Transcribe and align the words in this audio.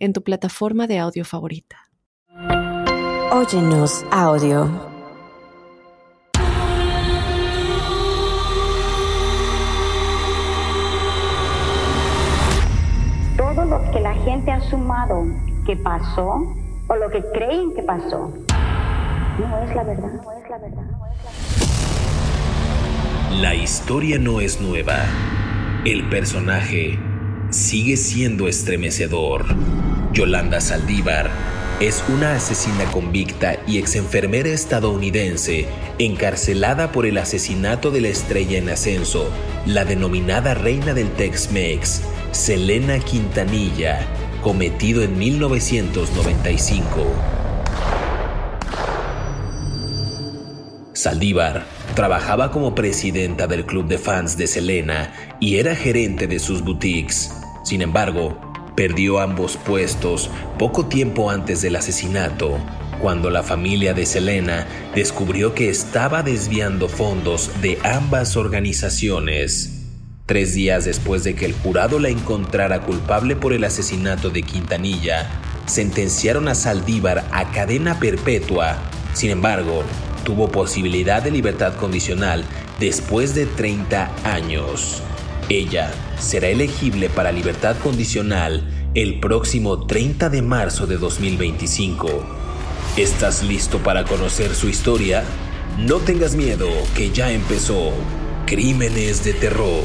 en 0.00 0.12
tu 0.12 0.22
plataforma 0.22 0.86
de 0.86 0.98
audio 0.98 1.24
favorita. 1.24 1.76
Óyenos 3.32 4.04
audio. 4.10 4.68
Todo 13.36 13.64
lo 13.66 13.90
que 13.92 14.00
la 14.00 14.14
gente 14.24 14.50
ha 14.50 14.60
sumado 14.68 15.22
que 15.66 15.76
pasó 15.76 16.42
o 16.88 16.96
lo 16.96 17.08
que 17.10 17.22
creen 17.32 17.72
que 17.74 17.82
pasó 17.82 18.32
no 19.38 19.58
es 19.62 19.74
la 19.74 19.84
verdad, 19.84 20.12
no 20.12 20.32
es 20.32 20.50
la 20.50 20.58
verdad, 20.58 20.82
no 20.90 21.06
es 21.06 21.24
la 21.24 21.30
verdad. 21.30 21.60
La 23.40 23.54
historia 23.54 24.18
no 24.18 24.40
es 24.40 24.60
nueva. 24.60 24.96
El 25.84 26.08
personaje 26.08 26.98
sigue 27.50 27.96
siendo 27.96 28.48
estremecedor. 28.48 29.46
Yolanda 30.12 30.60
Saldívar 30.60 31.30
es 31.80 32.04
una 32.08 32.34
asesina 32.34 32.84
convicta 32.92 33.58
y 33.66 33.78
exenfermera 33.78 34.50
estadounidense 34.50 35.66
encarcelada 35.98 36.92
por 36.92 37.06
el 37.06 37.16
asesinato 37.18 37.90
de 37.90 38.02
la 38.02 38.08
estrella 38.08 38.58
en 38.58 38.68
ascenso, 38.68 39.30
la 39.66 39.84
denominada 39.84 40.54
reina 40.54 40.94
del 40.94 41.10
Tex-Mex, 41.12 42.02
Selena 42.32 42.98
Quintanilla, 42.98 44.00
cometido 44.42 45.02
en 45.02 45.18
1995. 45.18 47.06
Saldívar 50.92 51.64
trabajaba 51.94 52.50
como 52.50 52.74
presidenta 52.74 53.46
del 53.46 53.64
club 53.64 53.88
de 53.88 53.96
fans 53.96 54.36
de 54.36 54.46
Selena 54.46 55.14
y 55.40 55.56
era 55.56 55.74
gerente 55.74 56.26
de 56.26 56.38
sus 56.38 56.62
boutiques. 56.62 57.39
Sin 57.62 57.82
embargo, 57.82 58.38
perdió 58.74 59.20
ambos 59.20 59.56
puestos 59.56 60.30
poco 60.58 60.86
tiempo 60.86 61.30
antes 61.30 61.60
del 61.62 61.76
asesinato, 61.76 62.58
cuando 63.00 63.30
la 63.30 63.42
familia 63.42 63.94
de 63.94 64.06
Selena 64.06 64.66
descubrió 64.94 65.54
que 65.54 65.68
estaba 65.68 66.22
desviando 66.22 66.88
fondos 66.88 67.50
de 67.60 67.78
ambas 67.82 68.36
organizaciones. 68.36 69.76
Tres 70.26 70.54
días 70.54 70.84
después 70.84 71.24
de 71.24 71.34
que 71.34 71.46
el 71.46 71.54
jurado 71.54 71.98
la 71.98 72.08
encontrara 72.08 72.82
culpable 72.82 73.36
por 73.36 73.52
el 73.52 73.64
asesinato 73.64 74.30
de 74.30 74.42
Quintanilla, 74.42 75.28
sentenciaron 75.66 76.48
a 76.48 76.54
Saldívar 76.54 77.26
a 77.32 77.50
cadena 77.50 77.98
perpetua. 77.98 78.78
Sin 79.12 79.30
embargo, 79.30 79.82
tuvo 80.24 80.48
posibilidad 80.48 81.22
de 81.22 81.30
libertad 81.30 81.74
condicional 81.74 82.44
después 82.78 83.34
de 83.34 83.46
30 83.46 84.10
años. 84.24 85.02
Ella 85.50 85.90
será 86.16 86.46
elegible 86.46 87.10
para 87.10 87.32
libertad 87.32 87.76
condicional 87.82 88.62
el 88.94 89.18
próximo 89.18 89.84
30 89.84 90.28
de 90.28 90.42
marzo 90.42 90.86
de 90.86 90.96
2025. 90.96 92.06
¿Estás 92.96 93.42
listo 93.42 93.78
para 93.78 94.04
conocer 94.04 94.54
su 94.54 94.68
historia? 94.68 95.24
No 95.76 95.96
tengas 95.96 96.36
miedo, 96.36 96.68
que 96.94 97.10
ya 97.10 97.32
empezó. 97.32 97.90
Crímenes 98.46 99.24
de 99.24 99.32
terror. 99.32 99.82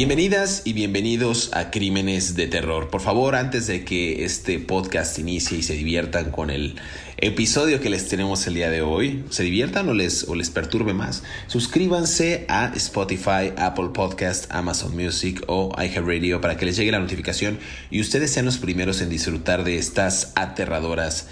Bienvenidas 0.00 0.62
y 0.64 0.72
bienvenidos 0.72 1.50
a 1.52 1.70
Crímenes 1.70 2.34
de 2.34 2.46
Terror. 2.46 2.88
Por 2.88 3.02
favor, 3.02 3.34
antes 3.34 3.66
de 3.66 3.84
que 3.84 4.24
este 4.24 4.58
podcast 4.58 5.18
inicie 5.18 5.58
y 5.58 5.62
se 5.62 5.74
diviertan 5.74 6.30
con 6.30 6.48
el 6.48 6.76
episodio 7.18 7.82
que 7.82 7.90
les 7.90 8.08
tenemos 8.08 8.46
el 8.46 8.54
día 8.54 8.70
de 8.70 8.80
hoy, 8.80 9.26
se 9.28 9.42
diviertan 9.42 9.90
o 9.90 9.92
les, 9.92 10.26
o 10.26 10.34
les 10.34 10.48
perturbe 10.48 10.94
más, 10.94 11.22
suscríbanse 11.48 12.46
a 12.48 12.72
Spotify, 12.76 13.52
Apple 13.58 13.90
Podcast, 13.92 14.50
Amazon 14.50 14.96
Music 14.96 15.42
o 15.48 15.70
iHeartRadio 15.76 16.40
para 16.40 16.56
que 16.56 16.64
les 16.64 16.78
llegue 16.78 16.92
la 16.92 16.98
notificación 16.98 17.58
y 17.90 18.00
ustedes 18.00 18.30
sean 18.30 18.46
los 18.46 18.56
primeros 18.56 19.02
en 19.02 19.10
disfrutar 19.10 19.64
de 19.64 19.76
estas 19.76 20.32
aterradoras 20.34 21.28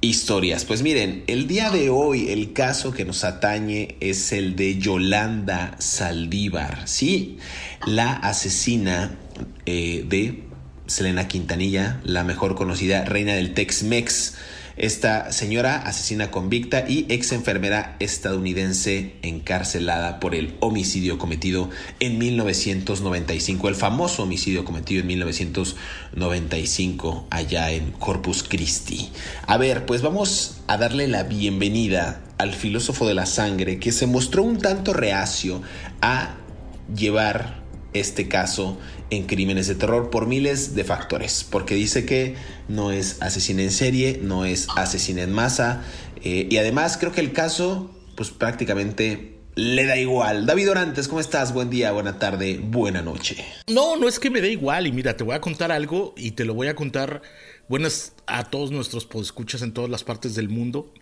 historias. 0.00 0.64
Pues 0.64 0.82
miren, 0.82 1.24
el 1.26 1.46
día 1.46 1.70
de 1.70 1.90
hoy 1.90 2.30
el 2.30 2.52
caso 2.52 2.92
que 2.92 3.04
nos 3.04 3.24
atañe 3.24 3.96
es 4.00 4.32
el 4.32 4.56
de 4.56 4.78
Yolanda 4.78 5.74
Saldívar, 5.78 6.86
sí, 6.86 7.38
la 7.86 8.12
asesina 8.12 9.16
eh, 9.64 10.04
de 10.08 10.44
Selena 10.86 11.28
Quintanilla, 11.28 12.00
la 12.04 12.24
mejor 12.24 12.54
conocida 12.54 13.04
reina 13.04 13.34
del 13.34 13.54
Tex-Mex. 13.54 14.34
Esta 14.76 15.32
señora 15.32 15.76
asesina 15.76 16.30
convicta 16.30 16.84
y 16.86 17.06
ex 17.08 17.32
enfermera 17.32 17.96
estadounidense 17.98 19.14
encarcelada 19.22 20.20
por 20.20 20.34
el 20.34 20.54
homicidio 20.60 21.16
cometido 21.16 21.70
en 21.98 22.18
1995, 22.18 23.70
el 23.70 23.74
famoso 23.74 24.24
homicidio 24.24 24.66
cometido 24.66 25.00
en 25.00 25.06
1995 25.06 27.26
allá 27.30 27.70
en 27.70 27.92
Corpus 27.92 28.42
Christi. 28.42 29.08
A 29.46 29.56
ver, 29.56 29.86
pues 29.86 30.02
vamos 30.02 30.58
a 30.66 30.76
darle 30.76 31.08
la 31.08 31.22
bienvenida 31.22 32.20
al 32.36 32.52
filósofo 32.52 33.08
de 33.08 33.14
la 33.14 33.24
sangre 33.24 33.78
que 33.78 33.92
se 33.92 34.06
mostró 34.06 34.42
un 34.42 34.58
tanto 34.58 34.92
reacio 34.92 35.62
a 36.02 36.34
llevar 36.94 37.64
este 38.00 38.28
caso 38.28 38.78
en 39.10 39.26
crímenes 39.26 39.66
de 39.66 39.74
terror 39.74 40.10
por 40.10 40.26
miles 40.26 40.74
de 40.74 40.84
factores, 40.84 41.46
porque 41.48 41.74
dice 41.74 42.04
que 42.04 42.34
no 42.68 42.92
es 42.92 43.22
asesina 43.22 43.62
en 43.62 43.70
serie, 43.70 44.20
no 44.22 44.44
es 44.44 44.68
asesina 44.76 45.22
en 45.22 45.32
masa, 45.32 45.82
eh, 46.22 46.48
y 46.50 46.56
además 46.56 46.96
creo 46.98 47.12
que 47.12 47.20
el 47.20 47.32
caso, 47.32 47.90
pues 48.16 48.30
prácticamente 48.30 49.36
le 49.54 49.86
da 49.86 49.96
igual. 49.96 50.44
David 50.44 50.70
Orantes, 50.70 51.08
¿cómo 51.08 51.20
estás? 51.20 51.54
Buen 51.54 51.70
día, 51.70 51.90
buena 51.92 52.18
tarde, 52.18 52.60
buena 52.62 53.00
noche. 53.00 53.42
No, 53.68 53.96
no 53.96 54.06
es 54.06 54.18
que 54.18 54.28
me 54.30 54.40
dé 54.40 54.50
igual, 54.50 54.86
y 54.86 54.92
mira, 54.92 55.16
te 55.16 55.24
voy 55.24 55.34
a 55.34 55.40
contar 55.40 55.72
algo 55.72 56.14
y 56.16 56.32
te 56.32 56.44
lo 56.44 56.54
voy 56.54 56.68
a 56.68 56.74
contar 56.74 57.22
buenas 57.68 58.12
a 58.26 58.44
todos 58.44 58.70
nuestros 58.70 59.08
escuchas 59.22 59.62
en 59.62 59.72
todas 59.72 59.90
las 59.90 60.04
partes 60.04 60.34
del 60.34 60.48
mundo. 60.48 60.92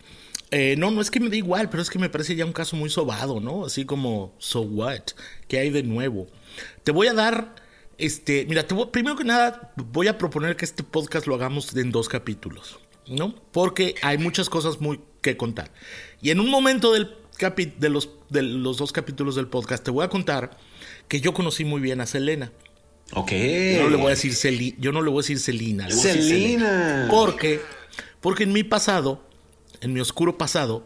Eh, 0.51 0.75
no, 0.77 0.91
no 0.91 1.01
es 1.01 1.11
que 1.11 1.19
me 1.19 1.29
dé 1.29 1.37
igual, 1.37 1.69
pero 1.69 1.81
es 1.81 1.89
que 1.89 1.99
me 1.99 2.09
parece 2.09 2.35
ya 2.35 2.45
un 2.45 2.53
caso 2.53 2.75
muy 2.75 2.89
sobado, 2.89 3.39
¿no? 3.39 3.65
Así 3.65 3.83
como, 3.83 4.33
so 4.37 4.61
what? 4.61 5.01
¿Qué 5.47 5.59
hay 5.59 5.69
de 5.69 5.83
nuevo? 5.83 6.27
Te 6.83 6.91
voy 6.91 7.07
a 7.07 7.13
dar, 7.13 7.55
este, 7.97 8.45
mira, 8.47 8.67
te 8.67 8.75
primero 8.87 9.15
que 9.15 9.23
nada 9.23 9.73
voy 9.75 10.07
a 10.07 10.17
proponer 10.17 10.55
que 10.55 10.65
este 10.65 10.83
podcast 10.83 11.27
lo 11.27 11.35
hagamos 11.35 11.75
en 11.75 11.91
dos 11.91 12.09
capítulos, 12.09 12.79
¿no? 13.07 13.35
Porque 13.51 13.95
hay 14.01 14.17
muchas 14.17 14.49
cosas 14.49 14.81
muy 14.81 14.99
que 15.21 15.37
contar. 15.37 15.71
Y 16.21 16.29
en 16.31 16.39
un 16.39 16.49
momento 16.49 16.93
del 16.93 17.15
de, 17.77 17.89
los, 17.89 18.09
de 18.29 18.41
los 18.43 18.77
dos 18.77 18.91
capítulos 18.91 19.35
del 19.35 19.47
podcast 19.47 19.83
te 19.83 19.91
voy 19.91 20.05
a 20.05 20.09
contar 20.09 20.57
que 21.07 21.19
yo 21.19 21.33
conocí 21.33 21.65
muy 21.65 21.81
bien 21.81 22.01
a 22.01 22.05
Selena. 22.05 22.51
Ok. 23.13 23.31
Yo 23.31 23.83
no 23.83 23.89
le 23.89 23.97
voy 23.97 24.07
a 24.07 24.09
decir 24.09 24.33
Selina. 24.33 24.75
Yo 24.79 24.91
no 24.91 25.01
le 25.01 25.09
voy 25.09 25.19
a 25.19 25.21
decir 25.21 25.39
Selena. 25.39 25.89
Selena. 25.91 27.07
Porque, 27.09 27.61
porque 28.21 28.43
en 28.43 28.53
mi 28.53 28.63
pasado, 28.63 29.23
en 29.81 29.93
mi 29.93 29.99
oscuro 29.99 30.37
pasado, 30.37 30.85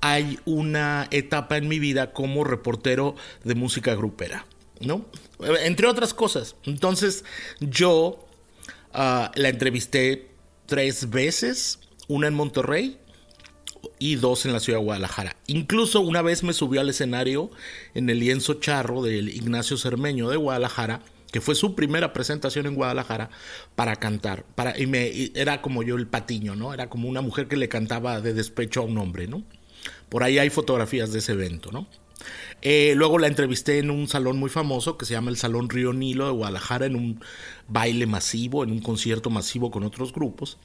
hay 0.00 0.38
una 0.46 1.06
etapa 1.10 1.56
en 1.58 1.68
mi 1.68 1.78
vida 1.78 2.12
como 2.12 2.44
reportero 2.44 3.14
de 3.44 3.54
música 3.54 3.94
grupera. 3.94 4.46
¿No? 4.80 5.06
Entre 5.62 5.86
otras 5.86 6.14
cosas. 6.14 6.56
Entonces, 6.64 7.24
yo 7.60 8.26
ah, 8.92 9.30
la 9.34 9.48
entrevisté 9.48 10.30
tres 10.66 11.10
veces, 11.10 11.80
una 12.08 12.28
en 12.28 12.34
Monterrey 12.34 12.98
y 13.98 14.16
dos 14.16 14.46
en 14.46 14.52
la 14.52 14.60
ciudad 14.60 14.78
de 14.78 14.84
Guadalajara. 14.84 15.36
Incluso 15.46 16.00
una 16.00 16.22
vez 16.22 16.42
me 16.42 16.52
subió 16.52 16.80
al 16.80 16.88
escenario 16.88 17.50
en 17.94 18.10
el 18.10 18.20
lienzo 18.20 18.54
charro 18.54 19.02
del 19.02 19.28
Ignacio 19.28 19.76
Cermeño 19.76 20.28
de 20.28 20.36
Guadalajara, 20.36 21.02
que 21.30 21.40
fue 21.40 21.54
su 21.54 21.74
primera 21.74 22.12
presentación 22.12 22.66
en 22.66 22.74
Guadalajara 22.74 23.30
para 23.76 23.96
cantar. 23.96 24.44
Para, 24.54 24.78
y 24.78 24.86
me, 24.86 25.30
era 25.34 25.62
como 25.62 25.82
yo 25.82 25.96
el 25.96 26.06
patiño, 26.06 26.56
¿no? 26.56 26.74
Era 26.74 26.88
como 26.88 27.08
una 27.08 27.20
mujer 27.20 27.46
que 27.46 27.56
le 27.56 27.68
cantaba 27.68 28.20
de 28.20 28.34
despecho 28.34 28.80
a 28.80 28.84
un 28.84 28.98
hombre, 28.98 29.28
¿no? 29.28 29.42
Por 30.08 30.24
ahí 30.24 30.38
hay 30.38 30.50
fotografías 30.50 31.12
de 31.12 31.20
ese 31.20 31.32
evento, 31.32 31.70
¿no? 31.70 31.86
Eh, 32.62 32.92
luego 32.96 33.18
la 33.18 33.26
entrevisté 33.26 33.78
en 33.78 33.90
un 33.90 34.08
salón 34.08 34.38
muy 34.38 34.50
famoso 34.50 34.98
que 34.98 35.06
se 35.06 35.14
llama 35.14 35.30
el 35.30 35.36
Salón 35.36 35.68
Río 35.68 35.92
Nilo 35.92 36.26
de 36.26 36.32
Guadalajara, 36.32 36.86
en 36.86 36.96
un 36.96 37.20
baile 37.68 38.06
masivo, 38.06 38.64
en 38.64 38.70
un 38.70 38.80
concierto 38.80 39.30
masivo 39.30 39.70
con 39.70 39.84
otros 39.84 40.12
grupos. 40.12 40.58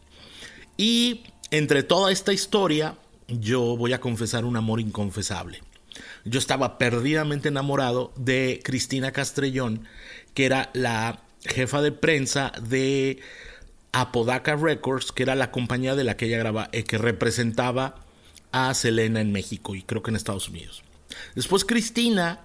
Y 0.78 1.24
entre 1.52 1.84
toda 1.84 2.12
esta 2.12 2.34
historia, 2.34 2.96
yo 3.28 3.78
voy 3.78 3.94
a 3.94 4.02
confesar 4.02 4.46
un 4.46 4.58
amor 4.58 4.80
inconfesable. 4.80 5.62
Yo 6.26 6.40
estaba 6.40 6.78
perdidamente 6.78 7.48
enamorado 7.48 8.12
de 8.18 8.60
Cristina 8.64 9.12
Castrellón, 9.12 9.88
que 10.34 10.46
era 10.46 10.70
la 10.74 11.22
jefa 11.46 11.82
de 11.82 11.92
prensa 11.92 12.52
de 12.62 13.20
Apodaca 13.94 14.56
Records, 14.56 15.12
que 15.12 15.24
era 15.24 15.36
la 15.36 15.52
compañía 15.52 15.96
de 15.96 16.04
la 16.04 16.18
que 16.18 16.26
ella 16.26 16.40
graba, 16.40 16.70
eh, 16.74 16.84
que 16.84 16.98
representaba 16.98 17.96
a 18.52 18.74
Selena 18.74 19.22
en 19.22 19.32
México 19.32 19.76
y 19.76 19.84
creo 19.84 20.02
que 20.02 20.12
en 20.12 20.16
Estados 20.16 20.50
Unidos. 20.50 20.85
Después 21.36 21.66
Cristina 21.66 22.44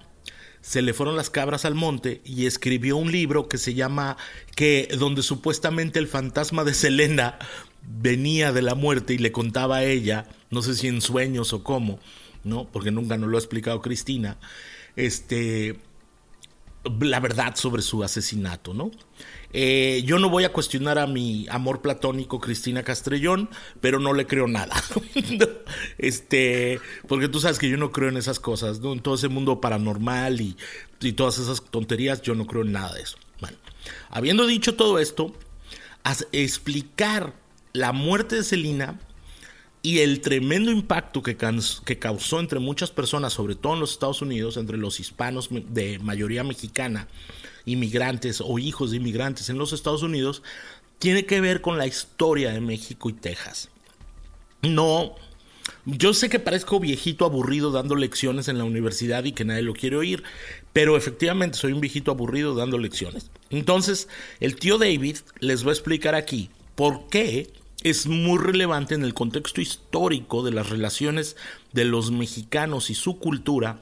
se 0.61 0.81
le 0.81 0.93
fueron 0.93 1.15
las 1.15 1.29
cabras 1.29 1.65
al 1.65 1.75
monte 1.75 2.21
y 2.23 2.45
escribió 2.45 2.97
un 2.97 3.11
libro 3.11 3.47
que 3.47 3.57
se 3.57 3.73
llama 3.73 4.17
que 4.55 4.87
donde 4.97 5.23
supuestamente 5.23 5.99
el 5.99 6.07
fantasma 6.07 6.63
de 6.63 6.73
Selena 6.73 7.39
venía 7.81 8.51
de 8.51 8.61
la 8.61 8.75
muerte 8.75 9.13
y 9.15 9.17
le 9.17 9.31
contaba 9.31 9.77
a 9.77 9.83
ella, 9.83 10.27
no 10.51 10.61
sé 10.61 10.75
si 10.75 10.87
en 10.87 11.01
sueños 11.01 11.51
o 11.53 11.63
cómo, 11.63 11.99
¿no? 12.43 12.67
Porque 12.71 12.91
nunca 12.91 13.17
nos 13.17 13.29
lo 13.29 13.37
ha 13.37 13.39
explicado 13.39 13.81
Cristina, 13.81 14.37
este 14.95 15.79
la 16.99 17.19
verdad 17.19 17.55
sobre 17.55 17.81
su 17.81 18.03
asesinato, 18.03 18.73
¿no? 18.73 18.91
Eh, 19.53 20.01
yo 20.05 20.17
no 20.17 20.29
voy 20.29 20.45
a 20.45 20.53
cuestionar 20.53 20.97
a 20.97 21.07
mi 21.07 21.45
amor 21.49 21.81
platónico 21.81 22.39
Cristina 22.39 22.83
Castrellón, 22.83 23.49
pero 23.81 23.99
no 23.99 24.13
le 24.13 24.25
creo 24.25 24.47
nada. 24.47 24.75
este, 25.97 26.79
porque 27.07 27.27
tú 27.27 27.39
sabes 27.39 27.59
que 27.59 27.69
yo 27.69 27.77
no 27.77 27.91
creo 27.91 28.09
en 28.09 28.17
esas 28.17 28.39
cosas, 28.39 28.79
¿no? 28.79 28.93
En 28.93 29.01
todo 29.01 29.15
ese 29.15 29.27
mundo 29.27 29.61
paranormal 29.61 30.41
y, 30.41 30.57
y 31.01 31.13
todas 31.13 31.37
esas 31.37 31.63
tonterías, 31.63 32.21
yo 32.21 32.33
no 32.33 32.47
creo 32.47 32.63
en 32.63 32.71
nada 32.71 32.93
de 32.93 33.01
eso. 33.01 33.17
Bueno, 33.39 33.57
habiendo 34.09 34.47
dicho 34.47 34.75
todo 34.75 34.99
esto, 34.99 35.33
explicar 36.31 37.33
la 37.73 37.91
muerte 37.91 38.37
de 38.37 38.43
Celina 38.43 38.99
y 39.83 39.99
el 39.99 40.21
tremendo 40.21 40.71
impacto 40.71 41.23
que, 41.23 41.37
causó 41.37 42.39
entre 42.39 42.59
muchas 42.59 42.91
personas, 42.91 43.33
sobre 43.33 43.55
todo 43.55 43.73
en 43.73 43.79
los 43.79 43.91
Estados 43.91 44.21
Unidos, 44.21 44.57
entre 44.57 44.77
los 44.77 44.99
hispanos 44.99 45.49
de 45.51 45.97
mayoría 45.99 46.43
mexicana, 46.43 47.07
inmigrantes 47.65 48.41
o 48.41 48.59
hijos 48.59 48.91
de 48.91 48.97
inmigrantes 48.97 49.49
en 49.49 49.57
los 49.57 49.73
Estados 49.73 50.03
Unidos, 50.03 50.43
tiene 50.99 51.25
que 51.25 51.41
ver 51.41 51.61
con 51.61 51.79
la 51.79 51.87
historia 51.87 52.51
de 52.51 52.61
México 52.61 53.09
y 53.09 53.13
Texas. 53.13 53.69
No, 54.61 55.15
yo 55.85 56.13
sé 56.13 56.29
que 56.29 56.37
parezco 56.37 56.79
viejito 56.79 57.25
aburrido 57.25 57.71
dando 57.71 57.95
lecciones 57.95 58.47
en 58.47 58.59
la 58.59 58.65
universidad 58.65 59.23
y 59.23 59.31
que 59.31 59.45
nadie 59.45 59.63
lo 59.63 59.73
quiere 59.73 59.95
oír, 59.95 60.23
pero 60.73 60.95
efectivamente 60.95 61.57
soy 61.57 61.73
un 61.73 61.81
viejito 61.81 62.11
aburrido 62.11 62.53
dando 62.53 62.77
lecciones. 62.77 63.31
Entonces, 63.49 64.07
el 64.39 64.57
tío 64.57 64.77
David 64.77 65.17
les 65.39 65.65
va 65.65 65.69
a 65.69 65.73
explicar 65.73 66.13
aquí 66.13 66.51
por 66.75 67.07
qué 67.07 67.51
es 67.83 68.07
muy 68.07 68.37
relevante 68.37 68.95
en 68.95 69.03
el 69.03 69.13
contexto 69.13 69.61
histórico 69.61 70.43
de 70.43 70.51
las 70.51 70.69
relaciones 70.69 71.35
de 71.73 71.85
los 71.85 72.11
mexicanos 72.11 72.89
y 72.89 72.95
su 72.95 73.19
cultura 73.19 73.81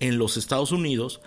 en 0.00 0.18
los 0.18 0.36
Estados 0.36 0.72
Unidos 0.72 1.20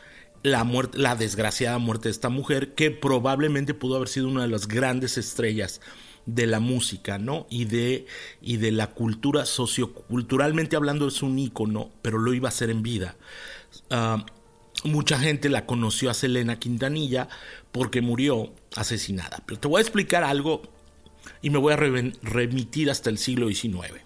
la, 0.44 0.64
muerte, 0.64 0.98
la 1.00 1.16
desgraciada 1.16 1.80
muerte 1.80 2.08
de 2.08 2.12
esta 2.12 2.30
mujer, 2.30 2.76
que 2.76 2.92
probablemente 2.92 3.74
pudo 3.74 3.96
haber 3.96 4.10
sido 4.10 4.28
una 4.28 4.44
de 4.44 4.48
las 4.48 4.68
grandes 4.68 5.18
estrellas 5.18 5.82
de 6.28 6.46
la 6.46 6.60
música, 6.60 7.18
¿no? 7.18 7.48
Y 7.50 7.66
de, 7.66 8.06
y 8.42 8.58
de 8.58 8.72
la 8.72 8.92
cultura 8.92 9.46
socioculturalmente 9.46 10.76
hablando 10.76 11.08
es 11.08 11.24
un 11.24 11.40
ícono, 11.40 11.90
pero 12.02 12.20
lo 12.20 12.34
iba 12.34 12.48
a 12.48 12.50
hacer 12.50 12.70
en 12.70 12.84
vida. 12.84 13.16
Ah, 13.90 14.24
mucha 14.84 15.18
gente 15.18 15.50
la 15.50 15.66
conoció 15.66 16.10
a 16.12 16.14
Selena 16.14 16.60
Quintanilla 16.60 17.28
porque 17.72 18.02
murió 18.02 18.54
asesinada. 18.76 19.42
Pero 19.48 19.60
te 19.60 19.68
voy 19.68 19.80
a 19.80 19.82
explicar 19.82 20.24
algo 20.24 20.62
y 21.42 21.50
me 21.50 21.58
voy 21.58 21.74
a 21.74 21.78
remitir 21.78 22.90
hasta 22.90 23.10
el 23.10 23.18
siglo 23.18 23.48
XIX. 23.48 24.06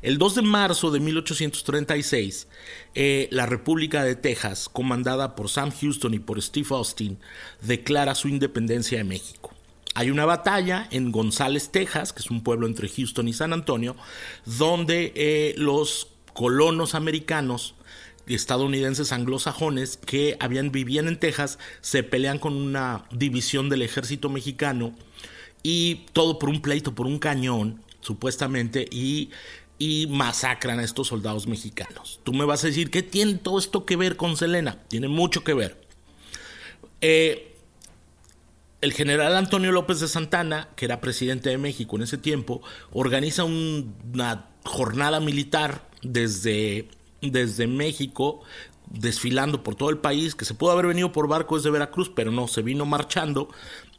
El 0.00 0.18
2 0.18 0.36
de 0.36 0.42
marzo 0.42 0.90
de 0.90 1.00
1836, 1.00 2.46
eh, 2.94 3.28
la 3.32 3.46
República 3.46 4.04
de 4.04 4.14
Texas, 4.14 4.68
comandada 4.68 5.34
por 5.34 5.48
Sam 5.48 5.72
Houston 5.72 6.14
y 6.14 6.20
por 6.20 6.40
Steve 6.40 6.68
Austin, 6.70 7.18
declara 7.62 8.14
su 8.14 8.28
independencia 8.28 8.98
de 8.98 9.04
México. 9.04 9.52
Hay 9.94 10.10
una 10.10 10.24
batalla 10.24 10.86
en 10.92 11.10
González, 11.10 11.70
Texas, 11.70 12.12
que 12.12 12.20
es 12.20 12.30
un 12.30 12.44
pueblo 12.44 12.68
entre 12.68 12.88
Houston 12.88 13.26
y 13.26 13.32
San 13.32 13.52
Antonio, 13.52 13.96
donde 14.46 15.12
eh, 15.16 15.54
los 15.56 16.08
colonos 16.32 16.94
americanos 16.94 17.74
estadounidenses 18.26 19.10
anglosajones 19.10 19.96
que 19.96 20.36
habían 20.38 20.70
vivían 20.70 21.08
en 21.08 21.18
Texas 21.18 21.58
se 21.80 22.02
pelean 22.02 22.38
con 22.38 22.54
una 22.54 23.06
división 23.10 23.68
del 23.68 23.82
ejército 23.82 24.28
mexicano 24.28 24.94
y 25.62 26.06
todo 26.12 26.38
por 26.38 26.48
un 26.48 26.60
pleito, 26.60 26.94
por 26.94 27.06
un 27.06 27.18
cañón, 27.18 27.82
supuestamente, 28.00 28.88
y 28.90 29.30
y 29.78 30.08
masacran 30.08 30.80
a 30.80 30.84
estos 30.84 31.08
soldados 31.08 31.46
mexicanos. 31.46 32.20
Tú 32.24 32.32
me 32.32 32.44
vas 32.44 32.64
a 32.64 32.66
decir, 32.66 32.90
¿qué 32.90 33.02
tiene 33.02 33.34
todo 33.34 33.58
esto 33.58 33.84
que 33.84 33.96
ver 33.96 34.16
con 34.16 34.36
Selena? 34.36 34.78
Tiene 34.88 35.08
mucho 35.08 35.44
que 35.44 35.54
ver. 35.54 35.80
Eh, 37.00 37.54
el 38.80 38.92
general 38.92 39.36
Antonio 39.36 39.72
López 39.72 40.00
de 40.00 40.08
Santana, 40.08 40.68
que 40.74 40.84
era 40.84 41.00
presidente 41.00 41.50
de 41.50 41.58
México 41.58 41.96
en 41.96 42.02
ese 42.02 42.18
tiempo, 42.18 42.60
organiza 42.92 43.44
una 43.44 44.46
jornada 44.64 45.20
militar 45.20 45.88
desde, 46.02 46.88
desde 47.20 47.66
México, 47.68 48.42
desfilando 48.90 49.62
por 49.62 49.76
todo 49.76 49.90
el 49.90 49.98
país, 49.98 50.34
que 50.34 50.44
se 50.44 50.54
pudo 50.54 50.72
haber 50.72 50.86
venido 50.86 51.12
por 51.12 51.28
barco 51.28 51.56
desde 51.56 51.70
Veracruz, 51.70 52.10
pero 52.14 52.32
no, 52.32 52.48
se 52.48 52.62
vino 52.62 52.84
marchando, 52.84 53.48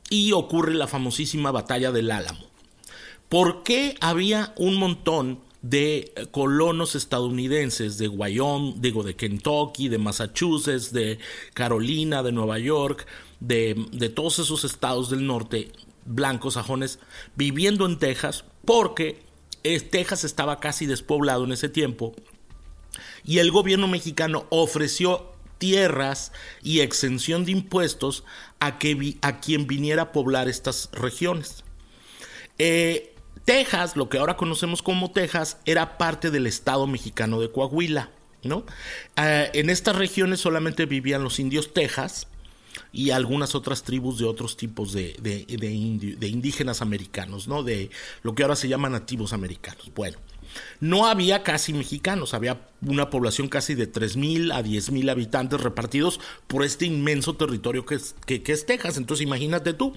y 0.10 0.32
ocurre 0.32 0.74
la 0.74 0.88
famosísima 0.88 1.52
batalla 1.52 1.92
del 1.92 2.12
Álamo. 2.12 2.46
¿Por 3.30 3.64
qué 3.64 3.96
había 4.02 4.54
un 4.58 4.78
montón 4.78 5.40
de 5.62 6.14
colonos 6.32 6.96
estadounidenses 6.96 7.98
de 7.98 8.08
Wyoming, 8.08 8.82
digo, 8.82 9.04
de 9.04 9.16
Kentucky, 9.16 9.90
de 9.90 9.98
Massachusetts, 9.98 10.94
de 10.94 11.20
Carolina, 11.54 12.24
de 12.24 12.32
Nueva 12.32 12.60
York, 12.60 13.06
de, 13.40 13.76
todos 14.16 14.40
esos 14.40 14.64
estados 14.64 15.10
del 15.10 15.26
norte, 15.26 15.72
blancos, 16.06 16.54
sajones, 16.56 17.00
viviendo 17.36 17.86
en 17.86 18.00
Texas, 18.00 18.46
porque 18.66 19.22
Texas 19.92 20.24
estaba 20.24 20.60
casi 20.60 20.86
despoblado 20.86 21.44
en 21.44 21.52
ese 21.52 21.70
tiempo, 21.70 22.16
y 23.26 23.40
el 23.40 23.52
gobierno 23.52 23.88
mexicano 23.88 24.46
ofreció 24.50 25.34
tierras 25.60 26.32
y 26.64 26.80
exención 26.80 27.46
de 27.46 27.52
impuestos 27.52 28.24
a, 28.60 28.80
que, 28.80 29.18
a 29.22 29.40
quien 29.40 29.68
viniera 29.68 30.02
a 30.02 30.12
poblar 30.12 30.48
estas 30.48 30.90
regiones. 30.94 31.64
Eh, 32.58 33.14
Texas, 33.46 33.96
lo 33.96 34.10
que 34.10 34.18
ahora 34.18 34.38
conocemos 34.38 34.82
como 34.82 35.12
Texas, 35.12 35.58
era 35.66 35.98
parte 35.98 36.32
del 36.32 36.48
estado 36.48 36.88
mexicano 36.88 37.40
de 37.40 37.52
Coahuila, 37.52 38.12
¿no? 38.44 38.66
Eh, 39.18 39.50
en 39.54 39.70
estas 39.70 39.96
regiones 39.96 40.40
solamente 40.40 40.86
vivían 40.86 41.24
los 41.24 41.40
indios 41.40 41.74
Texas 41.74 42.28
y 42.92 43.12
algunas 43.12 43.56
otras 43.56 43.84
tribus 43.84 44.20
de 44.20 44.26
otros 44.26 44.58
tipos 44.58 44.94
de, 44.94 45.16
de, 45.20 46.28
indígenas 46.28 46.82
americanos, 46.82 47.48
¿no? 47.48 47.64
De 47.64 47.90
lo 48.24 48.36
que 48.36 48.44
ahora 48.44 48.56
se 48.56 48.68
llaman 48.68 48.92
nativos 48.92 49.34
americanos. 49.34 49.92
Bueno, 49.96 50.18
no 50.80 51.08
había 51.08 51.44
casi 51.44 51.74
mexicanos, 51.74 52.34
había 52.34 52.68
una 52.82 53.10
población 53.10 53.50
casi 53.50 53.76
de 53.76 53.92
3.000 53.92 54.54
a 54.54 54.64
10.000 54.64 55.10
habitantes 55.12 55.62
repartidos 55.62 56.20
por 56.48 56.64
este 56.64 56.86
inmenso 56.86 57.36
territorio 57.36 57.86
que 57.86 57.96
es, 57.96 58.16
Texas. 58.66 58.98
Entonces 58.98 59.26
imagínate 59.26 59.74
tú, 59.74 59.94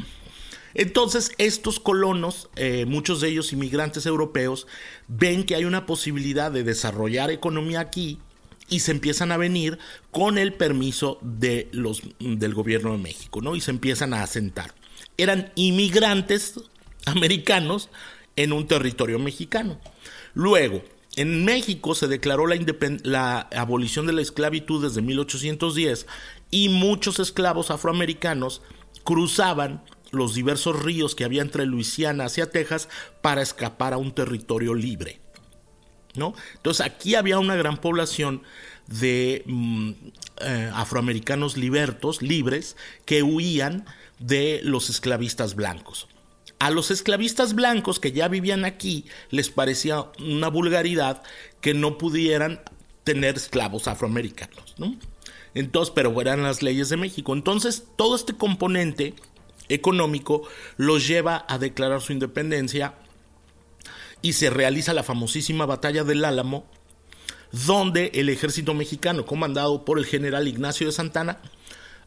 entonces, 0.74 1.32
estos 1.38 1.80
colonos, 1.80 2.48
eh, 2.56 2.86
muchos 2.86 3.20
de 3.20 3.28
ellos 3.28 3.52
inmigrantes 3.52 4.06
europeos, 4.06 4.66
ven 5.08 5.44
que 5.44 5.54
hay 5.54 5.64
una 5.64 5.86
posibilidad 5.86 6.50
de 6.50 6.64
desarrollar 6.64 7.30
economía 7.30 7.80
aquí 7.80 8.18
y 8.68 8.80
se 8.80 8.92
empiezan 8.92 9.32
a 9.32 9.36
venir 9.36 9.78
con 10.10 10.38
el 10.38 10.54
permiso 10.54 11.18
de 11.20 11.68
los, 11.72 12.02
del 12.18 12.54
gobierno 12.54 12.92
de 12.92 12.98
México, 12.98 13.42
¿no? 13.42 13.54
Y 13.54 13.60
se 13.60 13.70
empiezan 13.70 14.14
a 14.14 14.22
asentar. 14.22 14.74
Eran 15.18 15.52
inmigrantes 15.56 16.54
americanos 17.06 17.90
en 18.36 18.52
un 18.52 18.66
territorio 18.66 19.18
mexicano. 19.18 19.78
Luego, 20.34 20.82
en 21.16 21.44
México 21.44 21.94
se 21.94 22.08
declaró 22.08 22.46
la, 22.46 23.40
abolición 23.54 24.06
de 24.06 24.14
la 24.14 24.22
esclavitud 24.22 24.82
desde 24.82 25.02
1810 25.02 26.06
y 26.50 26.68
muchos 26.70 27.18
esclavos 27.18 27.70
afroamericanos 27.70 28.62
cruzaban 29.04 29.82
los 30.10 30.34
diversos 30.34 30.82
ríos 30.82 31.14
que 31.14 31.24
había 31.24 31.42
entre 31.42 31.66
Luisiana 31.66 32.26
hacia 32.26 32.50
Texas 32.50 32.88
para 33.20 33.42
escapar 33.42 33.92
a 33.92 33.98
un 33.98 34.12
territorio 34.12 34.74
libre. 34.74 35.20
¿no? 36.14 36.34
Entonces 36.56 36.84
aquí 36.84 37.14
había 37.14 37.38
una 37.38 37.56
gran 37.56 37.78
población 37.78 38.42
de 38.86 39.42
mm, 39.46 39.90
eh, 40.40 40.70
afroamericanos 40.74 41.56
libertos, 41.56 42.22
libres, 42.22 42.76
que 43.04 43.22
huían 43.22 43.86
de 44.18 44.60
los 44.62 44.90
esclavistas 44.90 45.54
blancos. 45.54 46.08
A 46.62 46.70
los 46.70 46.92
esclavistas 46.92 47.56
blancos 47.56 47.98
que 47.98 48.12
ya 48.12 48.28
vivían 48.28 48.64
aquí 48.64 49.06
les 49.30 49.50
parecía 49.50 50.06
una 50.20 50.46
vulgaridad 50.46 51.24
que 51.60 51.74
no 51.74 51.98
pudieran 51.98 52.60
tener 53.02 53.34
esclavos 53.34 53.88
afroamericanos, 53.88 54.76
¿no? 54.78 54.94
Entonces, 55.54 55.92
pero 55.92 56.20
eran 56.20 56.44
las 56.44 56.62
leyes 56.62 56.88
de 56.88 56.96
México. 56.96 57.32
Entonces, 57.32 57.88
todo 57.96 58.14
este 58.14 58.36
componente 58.36 59.14
económico 59.68 60.46
los 60.76 61.08
lleva 61.08 61.44
a 61.48 61.58
declarar 61.58 62.00
su 62.00 62.12
independencia 62.12 62.94
y 64.20 64.34
se 64.34 64.48
realiza 64.48 64.94
la 64.94 65.02
famosísima 65.02 65.66
batalla 65.66 66.04
del 66.04 66.24
Álamo, 66.24 66.64
donde 67.50 68.12
el 68.14 68.28
ejército 68.28 68.72
mexicano, 68.72 69.26
comandado 69.26 69.84
por 69.84 69.98
el 69.98 70.06
general 70.06 70.46
Ignacio 70.46 70.86
de 70.86 70.92
Santana, 70.92 71.40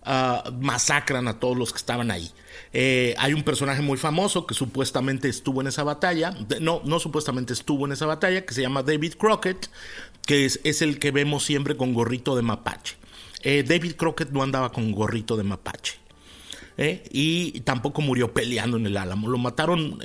uh, 0.06 0.52
masacran 0.60 1.28
a 1.28 1.40
todos 1.40 1.58
los 1.58 1.72
que 1.72 1.78
estaban 1.78 2.12
ahí. 2.12 2.32
Eh, 2.74 3.16
hay 3.18 3.34
un 3.34 3.44
personaje 3.44 3.82
muy 3.82 3.98
famoso 3.98 4.46
que 4.46 4.54
supuestamente 4.54 5.30
estuvo 5.30 5.62
en 5.62 5.68
esa 5.68 5.84
batalla, 5.84 6.36
no, 6.60 6.82
no 6.84 7.00
supuestamente 7.00 7.54
estuvo 7.54 7.86
en 7.86 7.94
esa 7.94 8.06
batalla, 8.06 8.46
que 8.46 8.54
se 8.54 8.62
llama 8.62 8.84
David 8.84 9.14
Crockett, 9.18 9.70
que 10.26 10.46
es, 10.46 10.60
es 10.64 10.82
el 10.82 11.00
que 11.00 11.12
vemos 11.12 11.44
siempre 11.44 11.78
con 11.78 11.94
gorrito 11.94 12.36
de 12.36 12.42
mapache. 12.42 12.98
Eh, 13.44 13.64
David 13.64 13.96
Crockett 13.96 14.32
no 14.32 14.44
andaba 14.44 14.72
con 14.72 14.92
gorrito 14.92 15.38
de 15.38 15.44
mapache. 15.44 16.00
¿eh? 16.78 17.04
y 17.12 17.62
tampoco 17.62 18.02
murió 18.02 18.34
peleando 18.34 18.78
en 18.78 18.86
el 18.86 18.98
Álamo. 18.98 19.30
Lo 19.30 19.38
mataron 19.38 20.00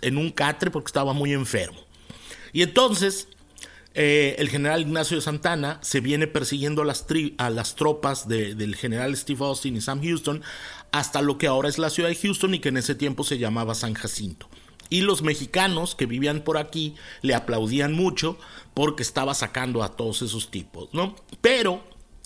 en 0.00 0.16
un 0.16 0.30
catre 0.30 0.70
porque 0.70 0.88
estaba 0.88 1.12
muy 1.12 1.32
enfermo. 1.32 1.78
Y 2.52 2.62
entonces 2.62 3.28
eh, 3.98 4.36
el 4.38 4.50
general 4.50 4.82
Ignacio 4.82 5.18
Santana 5.22 5.78
se 5.80 6.00
viene 6.00 6.26
persiguiendo 6.26 6.82
a 6.82 6.84
las, 6.84 7.06
a 7.38 7.48
las 7.48 7.74
tropas 7.76 8.28
del 8.28 8.76
general 8.76 9.16
Steve 9.16 9.42
Austin 9.42 9.76
y 9.76 9.80
Sam 9.80 10.02
Houston 10.02 10.42
hasta 10.92 11.22
lo 11.22 11.38
que 11.38 11.46
ahora 11.46 11.70
es 11.70 11.78
la 11.78 11.88
ciudad 11.88 12.10
de 12.10 12.16
Houston 12.16 12.52
y 12.52 12.58
que 12.58 12.68
en 12.68 12.76
ese 12.76 12.94
tiempo 12.94 13.24
se 13.24 13.38
llamaba 13.38 13.74
San 13.74 13.94
Jacinto. 13.94 14.48
Y 14.90 15.00
los 15.00 15.22
mexicanos 15.22 15.94
que 15.94 16.04
vivían 16.04 16.42
por 16.42 16.58
aquí 16.58 16.94
le 17.22 17.34
aplaudían 17.34 17.94
mucho 17.94 18.38
porque 18.74 19.02
estaba 19.02 19.32
sacando 19.32 19.82
a 19.82 19.96
todos 19.96 20.20
esos 20.20 20.50
tipos, 20.50 20.90
¿no? 20.92 21.16
Pero 21.40 21.82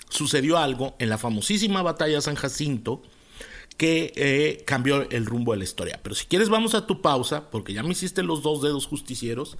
sucedió 0.09 0.59
algo 0.59 0.97
en 0.99 1.09
la 1.09 1.19
famosísima 1.19 1.83
batalla 1.83 2.17
de 2.17 2.23
San 2.23 2.35
Jacinto 2.35 3.01
que 3.77 4.13
eh, 4.17 4.65
cambió 4.67 5.09
el 5.09 5.25
rumbo 5.25 5.53
de 5.53 5.59
la 5.59 5.65
historia. 5.65 6.01
Pero 6.03 6.15
si 6.15 6.27
quieres 6.27 6.49
vamos 6.49 6.75
a 6.75 6.87
tu 6.87 7.01
pausa, 7.01 7.49
porque 7.49 7.73
ya 7.73 7.85
me 7.85 7.93
hiciste 7.93 8.23
los 8.25 8.43
dos 8.43 8.61
dedos 8.61 8.87
justicieros 8.87 9.57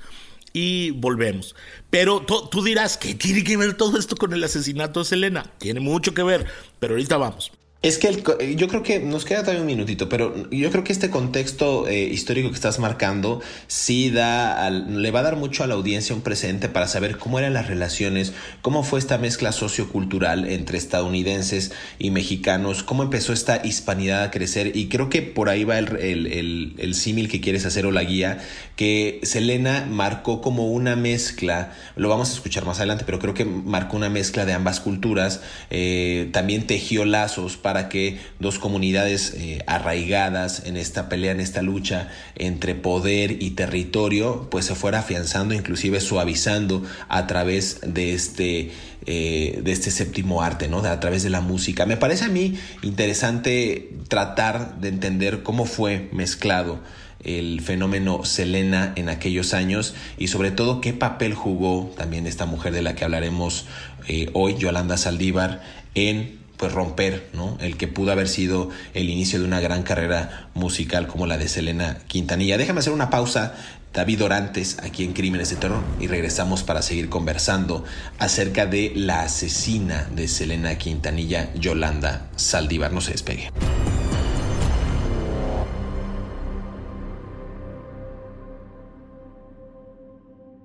y 0.53 0.91
volvemos. 0.93 1.55
Pero 1.91 2.21
tú 2.23 2.63
dirás 2.63 2.97
que 2.97 3.15
tiene 3.15 3.45
que 3.45 3.57
ver 3.57 3.77
todo 3.77 3.99
esto 3.99 4.17
con 4.17 4.33
el 4.33 4.45
asesinato 4.45 5.01
de 5.01 5.07
Selena. 5.07 5.45
Tiene 5.59 5.81
mucho 5.81 6.15
que 6.15 6.23
ver, 6.23 6.47
pero 6.79 6.95
ahorita 6.95 7.17
vamos. 7.17 7.53
Es 7.83 7.97
que 7.97 8.09
el, 8.09 8.57
yo 8.57 8.69
creo 8.69 8.83
que 8.83 9.01
nos 9.01 9.25
queda 9.25 9.41
todavía 9.41 9.63
un 9.63 9.67
minutito, 9.67 10.11
pero 10.11 10.35
yo 10.51 10.71
creo 10.71 10.85
que 10.85 10.93
este 10.93 11.09
contexto 11.09 11.89
eh, 11.89 12.05
histórico 12.05 12.51
que 12.51 12.55
estás 12.55 12.79
marcando 12.79 13.41
sí 13.69 14.11
da 14.11 14.69
le 14.69 15.11
va 15.11 15.21
a 15.21 15.23
dar 15.23 15.37
mucho 15.37 15.65
a 15.65 15.67
la 15.67 15.77
audiencia 15.77 16.15
un 16.15 16.21
presente 16.21 16.69
para 16.69 16.87
saber 16.89 17.17
cómo 17.17 17.39
eran 17.39 17.55
las 17.55 17.69
relaciones, 17.69 18.35
cómo 18.61 18.83
fue 18.83 18.99
esta 18.99 19.17
mezcla 19.17 19.51
sociocultural 19.53 20.47
entre 20.47 20.77
estadounidenses 20.77 21.73
y 21.99 22.11
mexicanos, 22.11 22.83
cómo 22.83 23.03
empezó 23.03 23.33
esta 23.33 23.65
hispanidad 23.65 24.25
a 24.25 24.31
crecer 24.31 24.77
y 24.77 24.89
creo 24.89 25.09
que 25.09 25.23
por 25.23 25.49
ahí 25.49 25.65
va 25.65 25.79
el, 25.79 25.97
el, 25.97 26.75
el 26.77 26.95
símil 26.95 27.31
que 27.31 27.41
quieres 27.41 27.65
hacer 27.65 27.87
o 27.87 27.93
la 27.93 28.05
guía, 28.05 28.41
que 28.77 29.21
Selena 29.23 29.87
marcó 29.91 30.43
como 30.43 30.71
una 30.71 30.97
mezcla, 30.97 31.73
lo 31.97 32.11
vamos 32.11 32.29
a 32.29 32.35
escuchar 32.35 32.67
más 32.67 32.77
adelante, 32.77 33.05
pero 33.07 33.19
creo 33.19 33.33
que 33.33 33.47
marcó 33.47 33.97
una 33.97 34.11
mezcla 34.11 34.45
de 34.45 34.53
ambas 34.53 34.81
culturas, 34.81 35.41
eh, 35.71 36.29
también 36.35 36.67
tejió 36.67 37.07
lazos 37.07 37.57
para 37.57 37.70
para 37.71 37.89
que 37.89 38.19
dos 38.41 38.59
comunidades 38.59 39.33
eh, 39.37 39.63
arraigadas 39.69 40.65
en 40.67 40.77
esta 40.77 41.09
pelea, 41.09 41.31
en 41.31 41.39
esta 41.39 41.63
lucha 41.63 42.09
entre 42.35 42.75
poder 42.75 43.41
y 43.41 43.51
territorio, 43.51 44.49
pues 44.51 44.65
se 44.65 44.75
fuera 44.75 44.99
afianzando, 44.99 45.55
inclusive 45.55 46.01
suavizando 46.01 46.83
a 47.09 47.29
través 47.29 47.79
de 47.87 48.13
este, 48.13 48.73
eh, 49.07 49.61
de 49.63 49.71
este 49.71 49.93
séptimo 49.93 50.43
arte, 50.43 50.67
¿no? 50.67 50.79
a 50.79 50.99
través 50.99 51.23
de 51.23 51.31
la 51.31 51.41
música. 51.41 51.87
Me 51.87 51.97
parece 51.97 52.25
a 52.25 52.29
mí 52.29 52.59
interesante 52.83 53.93
tratar 54.09 54.81
de 54.81 54.89
entender 54.89 55.45
cómo 55.45 55.65
fue 55.65 56.09
mezclado 56.11 56.81
el 57.23 57.61
fenómeno 57.61 58.25
Selena 58.25 58.95
en 58.97 59.09
aquellos 59.09 59.55
años 59.55 59.95
y 60.19 60.27
sobre 60.27 60.51
todo 60.51 60.81
qué 60.81 60.93
papel 60.93 61.35
jugó 61.35 61.93
también 61.97 62.27
esta 62.27 62.47
mujer 62.47 62.73
de 62.73 62.83
la 62.83 62.97
que 62.97 63.05
hablaremos 63.05 63.67
eh, 64.09 64.29
hoy, 64.33 64.57
Yolanda 64.59 64.97
Saldívar, 64.97 65.63
en 65.95 66.40
pues 66.61 66.75
romper, 66.75 67.31
¿no? 67.33 67.57
El 67.59 67.79
que 67.79 67.89
pudo 67.89 68.13
haber 68.13 68.29
sido 68.29 68.69
el 68.93 69.09
inicio 69.09 69.39
de 69.39 69.47
una 69.47 69.61
gran 69.61 69.83
carrera 69.83 70.51
musical 70.53 71.07
como 71.07 71.27
la 71.27 71.39
de 71.39 71.49
Selena 71.49 72.01
Quintanilla. 72.07 72.59
Déjame 72.59 72.81
hacer 72.81 72.93
una 72.93 73.09
pausa, 73.09 73.55
David 73.95 74.23
Orantes, 74.23 74.77
aquí 74.83 75.05
en 75.05 75.15
Crímenes 75.15 75.49
de 75.49 75.57
Terror, 75.57 75.83
y 76.01 76.07
regresamos 76.07 76.63
para 76.63 76.83
seguir 76.83 77.09
conversando 77.09 77.83
acerca 78.19 78.67
de 78.67 78.93
la 78.95 79.23
asesina 79.23 80.07
de 80.15 80.29
Selena 80.29 80.77
Quintanilla, 80.77 81.51
Yolanda 81.55 82.29
Saldívar. 82.37 82.93
No 82.93 83.01
se 83.01 83.13
despegue. 83.13 83.49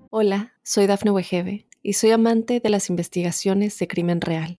Hola, 0.09 0.55
soy 0.61 0.87
Dafne 0.87 1.11
Wegebe 1.11 1.67
y 1.81 1.93
soy 1.93 2.11
amante 2.11 2.59
de 2.59 2.69
las 2.69 2.89
investigaciones 2.89 3.79
de 3.79 3.87
crimen 3.87 4.19
real. 4.19 4.59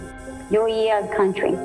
Yo 0.51 0.65
oía 0.65 1.09
country. 1.15 1.57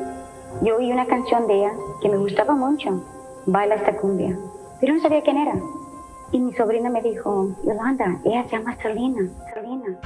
Yo 0.63 0.77
oí 0.77 0.93
una 0.93 1.07
canción 1.07 1.49
de 1.49 1.55
ella 1.55 1.73
que 2.01 2.09
me 2.09 2.19
gustaba 2.19 2.55
mucho. 2.55 3.05
Baila 3.45 3.75
esta 3.75 3.97
cumbia. 3.97 4.39
Pero 4.81 4.95
no 4.95 5.01
sabía 5.01 5.23
quién 5.23 5.39
era. 5.39 5.55
Y 6.31 6.39
mi 6.39 6.55
sobrina 6.55 6.89
me 6.89 7.03
dijo, 7.03 7.51
Yolanda, 7.65 8.21
ella 8.25 8.45
se 8.45 8.57
llama 8.57 8.77
Salina. 8.81 9.29
Salina. 9.53 9.99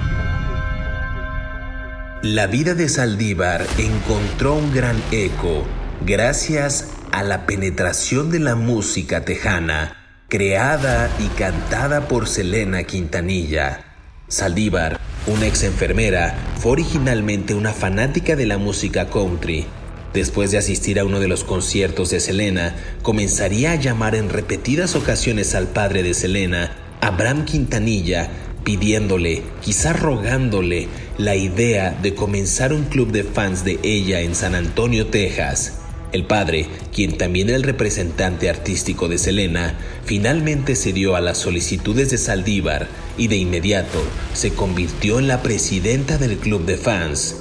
La 2.23 2.47
vida 2.47 2.73
de 2.73 2.89
Saldívar 2.89 3.61
encontró 3.77 4.55
un 4.55 4.73
gran 4.73 4.95
eco 5.11 5.63
gracias 6.03 6.91
a 7.11 7.21
la 7.21 7.45
penetración 7.45 8.31
de 8.31 8.39
la 8.39 8.55
música 8.55 9.25
tejana, 9.25 9.95
creada 10.27 11.07
y 11.19 11.27
cantada 11.37 12.07
por 12.07 12.27
Selena 12.27 12.83
Quintanilla. 12.83 13.90
Saldívar 14.31 15.01
una 15.27 15.45
ex 15.45 15.63
enfermera, 15.63 16.35
fue 16.57 16.71
originalmente 16.71 17.53
una 17.53 17.73
fanática 17.73 18.35
de 18.35 18.45
la 18.45 18.57
música 18.57 19.07
country. 19.09 19.65
Después 20.13 20.51
de 20.51 20.57
asistir 20.57 20.99
a 20.99 21.05
uno 21.05 21.19
de 21.19 21.27
los 21.27 21.43
conciertos 21.43 22.09
de 22.09 22.21
Selena, 22.21 22.75
comenzaría 23.01 23.73
a 23.73 23.75
llamar 23.75 24.15
en 24.15 24.29
repetidas 24.29 24.95
ocasiones 24.95 25.53
al 25.53 25.67
padre 25.67 26.01
de 26.01 26.13
Selena, 26.13 26.71
Abraham 27.01 27.43
Quintanilla, 27.43 28.29
pidiéndole, 28.63 29.43
quizá 29.61 29.91
rogándole, 29.91 30.87
la 31.17 31.35
idea 31.35 31.91
de 32.01 32.15
comenzar 32.15 32.73
un 32.73 32.85
club 32.85 33.11
de 33.11 33.23
fans 33.23 33.65
de 33.65 33.79
ella 33.83 34.21
en 34.21 34.33
San 34.33 34.55
Antonio, 34.55 35.07
Texas. 35.07 35.81
El 36.11 36.25
padre, 36.25 36.65
quien 36.93 37.17
también 37.17 37.47
era 37.47 37.57
el 37.57 37.63
representante 37.63 38.49
artístico 38.49 39.07
de 39.07 39.17
Selena, 39.17 39.75
finalmente 40.03 40.75
cedió 40.75 41.15
a 41.15 41.21
las 41.21 41.37
solicitudes 41.37 42.09
de 42.09 42.17
Saldívar 42.17 42.87
y 43.21 43.27
de 43.27 43.35
inmediato 43.37 44.01
se 44.33 44.51
convirtió 44.55 45.19
en 45.19 45.27
la 45.27 45.43
presidenta 45.43 46.17
del 46.17 46.37
club 46.37 46.65
de 46.65 46.75
fans. 46.75 47.35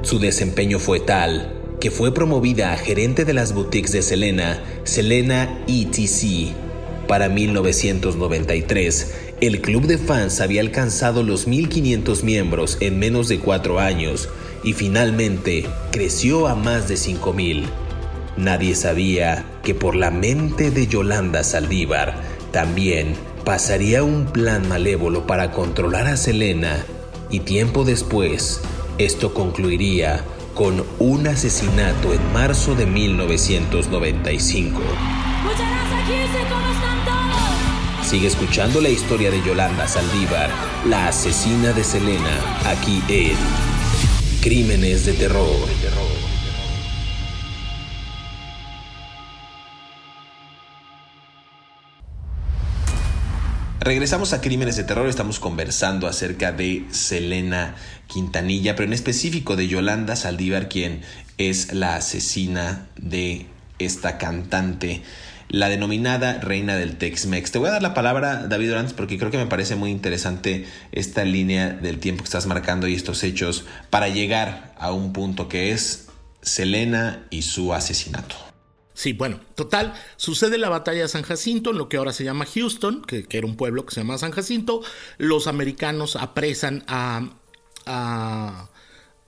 Su 0.00 0.18
desempeño 0.18 0.78
fue 0.78 1.00
tal 1.00 1.52
que 1.80 1.90
fue 1.90 2.14
promovida 2.14 2.72
a 2.72 2.78
gerente 2.78 3.26
de 3.26 3.34
las 3.34 3.52
boutiques 3.52 3.92
de 3.92 4.00
Selena, 4.00 4.62
Selena 4.84 5.62
ETC. 5.66 6.54
Para 7.06 7.28
1993, 7.28 9.14
el 9.42 9.60
club 9.60 9.86
de 9.86 9.98
fans 9.98 10.40
había 10.40 10.62
alcanzado 10.62 11.22
los 11.22 11.46
1.500 11.46 12.22
miembros 12.22 12.78
en 12.80 12.98
menos 12.98 13.28
de 13.28 13.38
cuatro 13.38 13.80
años 13.80 14.30
y 14.64 14.72
finalmente 14.72 15.66
creció 15.90 16.48
a 16.48 16.54
más 16.54 16.88
de 16.88 16.94
5.000. 16.94 17.64
Nadie 18.38 18.74
sabía 18.74 19.44
que 19.62 19.74
por 19.74 19.94
la 19.94 20.10
mente 20.10 20.70
de 20.70 20.86
Yolanda 20.86 21.44
Saldívar 21.44 22.18
también 22.50 23.14
pasaría 23.44 24.02
un 24.02 24.26
plan 24.26 24.68
malévolo 24.68 25.26
para 25.26 25.52
controlar 25.52 26.06
a 26.06 26.16
Selena 26.16 26.84
y 27.30 27.40
tiempo 27.40 27.84
después 27.84 28.60
esto 28.98 29.32
concluiría 29.32 30.22
con 30.54 30.84
un 30.98 31.26
asesinato 31.26 32.12
en 32.12 32.32
marzo 32.32 32.74
de 32.74 32.86
1995. 32.86 34.80
Sigue 38.04 38.26
escuchando 38.26 38.80
la 38.80 38.90
historia 38.90 39.30
de 39.30 39.42
Yolanda 39.42 39.88
Saldívar, 39.88 40.50
la 40.86 41.08
asesina 41.08 41.72
de 41.72 41.82
Selena, 41.82 42.60
aquí 42.66 43.02
en 43.08 43.36
Crímenes 44.42 45.06
de 45.06 45.14
Terror. 45.14 45.68
Regresamos 53.84 54.32
a 54.32 54.40
Crímenes 54.40 54.76
de 54.76 54.84
Terror, 54.84 55.08
estamos 55.08 55.40
conversando 55.40 56.06
acerca 56.06 56.52
de 56.52 56.84
Selena 56.92 57.74
Quintanilla, 58.06 58.76
pero 58.76 58.86
en 58.86 58.92
específico 58.92 59.56
de 59.56 59.66
Yolanda 59.66 60.14
Saldívar, 60.14 60.68
quien 60.68 61.00
es 61.36 61.72
la 61.72 61.96
asesina 61.96 62.86
de 62.96 63.46
esta 63.80 64.18
cantante, 64.18 65.02
la 65.48 65.68
denominada 65.68 66.34
reina 66.34 66.76
del 66.76 66.96
Tex-Mex. 66.96 67.50
Te 67.50 67.58
voy 67.58 67.70
a 67.70 67.72
dar 67.72 67.82
la 67.82 67.92
palabra, 67.92 68.46
David 68.46 68.68
Durant, 68.68 68.92
porque 68.92 69.18
creo 69.18 69.32
que 69.32 69.38
me 69.38 69.46
parece 69.46 69.74
muy 69.74 69.90
interesante 69.90 70.64
esta 70.92 71.24
línea 71.24 71.70
del 71.70 71.98
tiempo 71.98 72.22
que 72.22 72.28
estás 72.28 72.46
marcando 72.46 72.86
y 72.86 72.94
estos 72.94 73.24
hechos 73.24 73.64
para 73.90 74.06
llegar 74.06 74.76
a 74.78 74.92
un 74.92 75.12
punto 75.12 75.48
que 75.48 75.72
es 75.72 76.06
Selena 76.40 77.24
y 77.30 77.42
su 77.42 77.74
asesinato. 77.74 78.51
Sí, 78.94 79.14
bueno, 79.14 79.40
total, 79.54 79.94
sucede 80.16 80.58
la 80.58 80.68
batalla 80.68 81.02
de 81.02 81.08
San 81.08 81.22
Jacinto, 81.22 81.70
en 81.70 81.78
lo 81.78 81.88
que 81.88 81.96
ahora 81.96 82.12
se 82.12 82.24
llama 82.24 82.44
Houston, 82.44 83.02
que, 83.02 83.26
era 83.30 83.46
un 83.46 83.56
pueblo 83.56 83.86
que 83.86 83.94
se 83.94 84.00
llama 84.00 84.18
San 84.18 84.32
Jacinto. 84.32 84.82
Los 85.16 85.46
americanos 85.46 86.16
apresan 86.16 86.84
a, 86.88 87.30
a, 87.86 88.68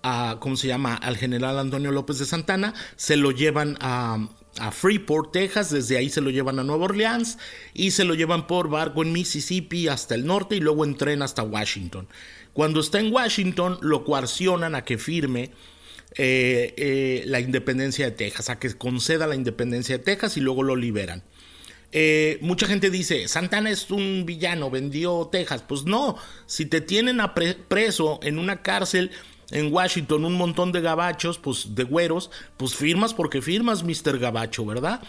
a, 0.03 0.37
¿cómo 0.39 0.57
se 0.57 0.69
llama?, 0.69 0.95
al 0.95 1.17
general 1.17 1.59
Antonio 1.59 1.93
López 1.93 2.19
de 2.19 2.27
Santana, 2.27 2.75
se 2.97 3.17
lo 3.17 3.31
llevan 3.31 3.79
a, 3.81 4.29
Freeport, 4.71 5.33
Texas, 5.33 5.71
desde 5.71 5.97
ahí 5.97 6.09
se 6.09 6.21
lo 6.21 6.31
llevan 6.31 6.61
a 6.61 6.63
Nueva 6.63 6.85
Orleans 6.85 7.39
y 7.73 7.91
se 7.91 8.05
lo 8.05 8.15
llevan 8.15 8.47
por 8.47 8.69
barco 8.69 9.03
en 9.03 9.11
Mississippi 9.11 9.89
hasta 9.89 10.15
el 10.15 10.27
norte 10.27 10.55
y 10.55 10.61
luego 10.61 10.85
en 10.85 10.97
tren 10.97 11.23
hasta 11.23 11.43
Washington. 11.43 12.07
Cuando 12.53 12.79
está 12.79 13.01
en 13.01 13.13
Washington 13.13 13.79
lo 13.81 14.05
coaccionan 14.05 14.77
a 14.77 14.85
que 14.85 14.97
firme 14.97 15.51
eh, 16.17 16.75
eh, 16.77 17.23
la 17.27 17.41
independencia 17.41 18.05
de 18.05 18.13
Texas, 18.13 18.49
a 18.51 18.59
que 18.59 18.73
conceda 18.75 19.27
la 19.27 19.35
independencia 19.35 19.99
de 19.99 20.05
Texas 20.05 20.37
y 20.37 20.41
luego 20.41 20.63
lo 20.63 20.77
liberan. 20.77 21.25
Eh, 21.97 22.39
mucha 22.41 22.67
gente 22.67 22.91
dice, 22.91 23.29
Santana 23.29 23.71
es 23.71 23.91
un 23.91 24.25
villano, 24.27 24.71
vendió 24.71 25.29
Texas. 25.31 25.63
Pues 25.67 25.85
no, 25.85 26.17
si 26.47 26.67
te 26.67 26.81
tienen 26.81 27.19
preso 27.69 28.21
en 28.23 28.39
una 28.39 28.63
cárcel 28.63 29.11
en 29.51 29.73
Washington 29.73 30.25
un 30.25 30.35
montón 30.35 30.73
de 30.73 30.81
gabachos, 30.81 31.39
pues 31.39 31.75
de 31.75 31.85
güeros, 31.85 32.31
pues 32.57 32.75
firmas 32.75 33.15
porque 33.15 33.43
firmas, 33.43 33.85
Mr. 33.85 34.19
Gabacho, 34.19 34.65
¿verdad? 34.65 35.03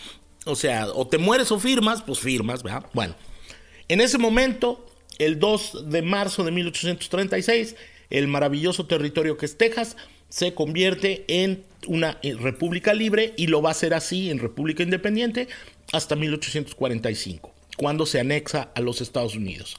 O 0.46 0.56
sea, 0.56 0.88
o 0.88 1.08
te 1.08 1.18
mueres 1.18 1.52
o 1.52 1.60
firmas, 1.60 2.04
pues 2.04 2.20
firmas, 2.20 2.62
¿verdad? 2.62 2.86
Bueno, 2.94 3.16
en 3.88 4.02
ese 4.02 4.18
momento, 4.18 4.86
el 5.18 5.40
2 5.40 5.90
de 5.90 6.02
marzo 6.02 6.44
de 6.44 6.52
1836, 6.52 7.76
el 8.10 8.28
maravilloso 8.28 8.86
territorio 8.86 9.38
que 9.38 9.46
es 9.46 9.58
Texas 9.58 9.98
se 10.30 10.54
convierte 10.54 11.26
en 11.28 11.64
una 11.88 12.18
eh, 12.22 12.34
república 12.34 12.94
libre 12.94 13.34
y 13.38 13.48
lo 13.48 13.62
va 13.62 13.70
a 13.70 13.72
hacer 13.72 13.94
así 13.94 14.30
en 14.30 14.40
república 14.40 14.84
independiente 14.84 15.48
hasta 15.94 16.16
1845, 16.16 17.54
cuando 17.78 18.06
se 18.06 18.20
anexa 18.20 18.72
a 18.76 18.82
los 18.82 19.02
Estados 19.02 19.36
Unidos. 19.36 19.78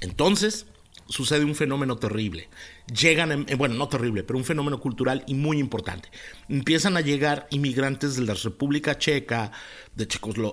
Entonces, 0.00 0.66
sucede 1.08 1.44
un 1.44 1.54
fenómeno 1.54 1.96
terrible. 1.96 2.48
Llegan, 2.86 3.46
bueno, 3.56 3.74
no 3.74 3.88
terrible, 3.88 4.24
pero 4.24 4.38
un 4.38 4.44
fenómeno 4.44 4.80
cultural 4.80 5.22
y 5.26 5.34
muy 5.34 5.58
importante. 5.58 6.08
Empiezan 6.48 6.96
a 6.96 7.00
llegar 7.00 7.46
inmigrantes 7.50 8.16
de 8.16 8.22
la 8.22 8.34
República 8.34 8.98
Checa, 8.98 9.52
de, 9.94 10.08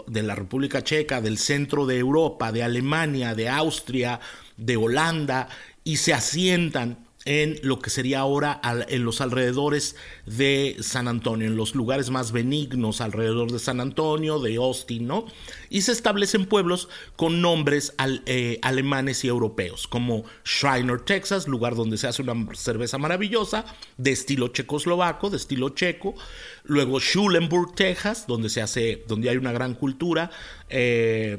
de 0.08 0.24
la 0.24 0.36
República 0.36 0.84
Checa, 0.84 1.22
del 1.22 1.38
centro 1.38 1.86
de 1.86 1.98
Europa, 1.98 2.52
de 2.52 2.64
Alemania, 2.64 3.36
de 3.36 3.50
Austria, 3.50 4.20
de 4.58 4.78
Holanda, 4.78 5.50
y 5.84 5.98
se 5.98 6.14
asientan 6.14 7.09
en 7.30 7.60
lo 7.62 7.78
que 7.78 7.92
sería 7.92 8.22
ahora 8.22 8.60
en 8.88 9.06
los 9.06 9.22
alrededores 9.22 9.96
de 10.26 10.78
San 10.80 11.08
Antonio, 11.08 11.46
en 11.46 11.58
los 11.58 11.76
lugares 11.76 12.10
más 12.10 12.32
benignos 12.32 13.02
alrededor 13.02 13.52
de 13.52 13.60
San 13.60 13.80
Antonio, 13.82 14.40
de 14.40 14.56
Austin, 14.56 15.06
¿no? 15.06 15.28
Y 15.70 15.82
se 15.82 15.92
establecen 15.92 16.48
pueblos 16.48 16.90
con 17.16 17.40
nombres 17.40 17.94
eh, 18.26 18.58
alemanes 18.64 19.24
y 19.24 19.28
europeos, 19.28 19.86
como 19.86 20.24
Schreiner, 20.44 21.02
Texas, 21.02 21.48
lugar 21.48 21.76
donde 21.76 22.00
se 22.00 22.08
hace 22.08 22.24
una 22.24 22.34
cerveza 22.56 22.98
maravillosa, 22.98 23.64
de 23.98 24.10
estilo 24.10 24.48
checoslovaco, 24.48 25.30
de 25.30 25.38
estilo 25.38 25.70
checo, 25.70 26.16
luego 26.64 27.00
Schulenburg, 27.00 27.76
Texas, 27.76 28.26
donde 28.26 28.50
se 28.50 28.64
hace, 28.64 29.04
donde 29.08 29.30
hay 29.30 29.38
una 29.38 29.52
gran 29.52 29.76
cultura, 29.76 30.32
eh, 30.68 31.38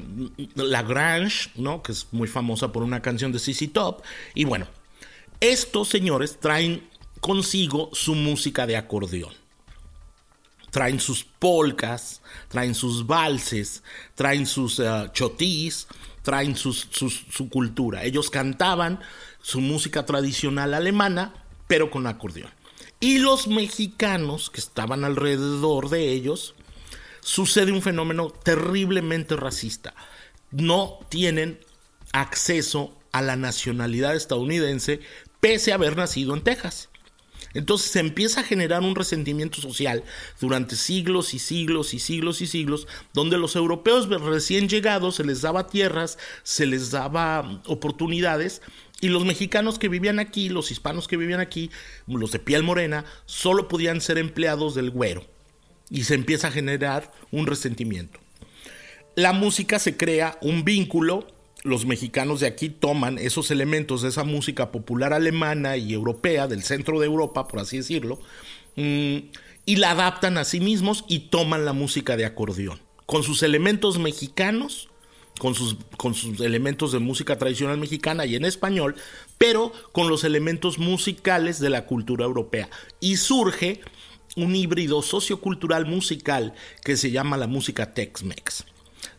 La 0.54 0.84
Grange, 0.84 1.50
¿no? 1.56 1.82
Que 1.82 1.90
es 1.90 2.06
muy 2.12 2.28
famosa 2.28 2.70
por 2.70 2.84
una 2.84 3.02
canción 3.02 3.32
de 3.32 3.40
CC 3.40 3.66
Top, 3.66 4.02
y 4.36 4.44
bueno, 4.44 4.68
estos 5.40 5.88
señores 5.88 6.38
traen 6.38 6.88
consigo 7.20 7.90
su 7.92 8.14
música 8.14 8.66
de 8.66 8.76
acordeón. 8.76 9.34
Traen 10.70 11.00
sus 11.00 11.24
polcas, 11.24 12.22
traen 12.48 12.74
sus 12.74 13.06
valses, 13.06 13.82
traen 14.14 14.46
sus 14.46 14.78
uh, 14.78 15.08
chotís, 15.12 15.88
traen 16.22 16.54
su 16.56 17.48
cultura. 17.50 18.04
Ellos 18.04 18.30
cantaban 18.30 19.00
su 19.42 19.60
música 19.60 20.06
tradicional 20.06 20.74
alemana, 20.74 21.34
pero 21.66 21.90
con 21.90 22.06
acordeón. 22.06 22.52
Y 23.00 23.18
los 23.18 23.48
mexicanos 23.48 24.50
que 24.50 24.60
estaban 24.60 25.04
alrededor 25.04 25.88
de 25.88 26.12
ellos, 26.12 26.54
sucede 27.20 27.72
un 27.72 27.82
fenómeno 27.82 28.30
terriblemente 28.30 29.36
racista. 29.36 29.94
No 30.50 30.98
tienen 31.08 31.60
acceso 32.12 32.96
a 33.12 33.22
la 33.22 33.36
nacionalidad 33.36 34.14
estadounidense 34.14 35.00
pese 35.40 35.72
a 35.72 35.76
haber 35.76 35.96
nacido 35.96 36.34
en 36.34 36.42
Texas. 36.42 36.88
Entonces 37.52 37.90
se 37.90 37.98
empieza 37.98 38.40
a 38.40 38.44
generar 38.44 38.82
un 38.82 38.94
resentimiento 38.94 39.60
social 39.60 40.04
durante 40.40 40.76
siglos 40.76 41.34
y 41.34 41.38
siglos 41.40 41.94
y 41.94 41.98
siglos 41.98 42.40
y 42.42 42.46
siglos, 42.46 42.86
donde 43.12 43.38
los 43.38 43.56
europeos 43.56 44.08
recién 44.08 44.68
llegados 44.68 45.16
se 45.16 45.24
les 45.24 45.42
daba 45.42 45.66
tierras, 45.66 46.16
se 46.44 46.66
les 46.66 46.90
daba 46.90 47.60
oportunidades, 47.66 48.62
y 49.00 49.08
los 49.08 49.24
mexicanos 49.24 49.78
que 49.78 49.88
vivían 49.88 50.18
aquí, 50.18 50.48
los 50.48 50.70
hispanos 50.70 51.08
que 51.08 51.16
vivían 51.16 51.40
aquí, 51.40 51.70
los 52.06 52.32
de 52.32 52.38
piel 52.38 52.62
morena, 52.62 53.06
solo 53.24 53.66
podían 53.66 54.00
ser 54.00 54.18
empleados 54.18 54.74
del 54.74 54.90
güero. 54.90 55.26
Y 55.88 56.04
se 56.04 56.14
empieza 56.14 56.48
a 56.48 56.52
generar 56.52 57.10
un 57.30 57.46
resentimiento. 57.46 58.20
La 59.16 59.32
música 59.32 59.78
se 59.78 59.96
crea 59.96 60.38
un 60.42 60.64
vínculo 60.64 61.26
los 61.62 61.84
mexicanos 61.86 62.40
de 62.40 62.46
aquí 62.46 62.70
toman 62.70 63.18
esos 63.18 63.50
elementos 63.50 64.02
de 64.02 64.08
esa 64.08 64.24
música 64.24 64.72
popular 64.72 65.12
alemana 65.12 65.76
y 65.76 65.92
europea, 65.92 66.46
del 66.46 66.62
centro 66.62 67.00
de 67.00 67.06
Europa, 67.06 67.48
por 67.48 67.60
así 67.60 67.78
decirlo, 67.78 68.18
mm, 68.76 69.16
y 69.66 69.76
la 69.76 69.90
adaptan 69.90 70.38
a 70.38 70.44
sí 70.44 70.60
mismos 70.60 71.04
y 71.06 71.30
toman 71.30 71.64
la 71.64 71.72
música 71.72 72.16
de 72.16 72.24
acordeón, 72.24 72.80
con 73.06 73.22
sus 73.22 73.42
elementos 73.42 73.98
mexicanos, 73.98 74.88
con 75.38 75.54
sus, 75.54 75.76
con 75.96 76.14
sus 76.14 76.40
elementos 76.40 76.92
de 76.92 76.98
música 76.98 77.38
tradicional 77.38 77.78
mexicana 77.78 78.26
y 78.26 78.36
en 78.36 78.44
español, 78.44 78.96
pero 79.38 79.72
con 79.92 80.08
los 80.08 80.24
elementos 80.24 80.78
musicales 80.78 81.60
de 81.60 81.70
la 81.70 81.86
cultura 81.86 82.24
europea. 82.24 82.68
Y 83.00 83.16
surge 83.16 83.80
un 84.36 84.54
híbrido 84.54 85.02
sociocultural 85.02 85.86
musical 85.86 86.54
que 86.84 86.96
se 86.96 87.10
llama 87.10 87.36
la 87.36 87.46
música 87.46 87.94
Tex-Mex. 87.94 88.64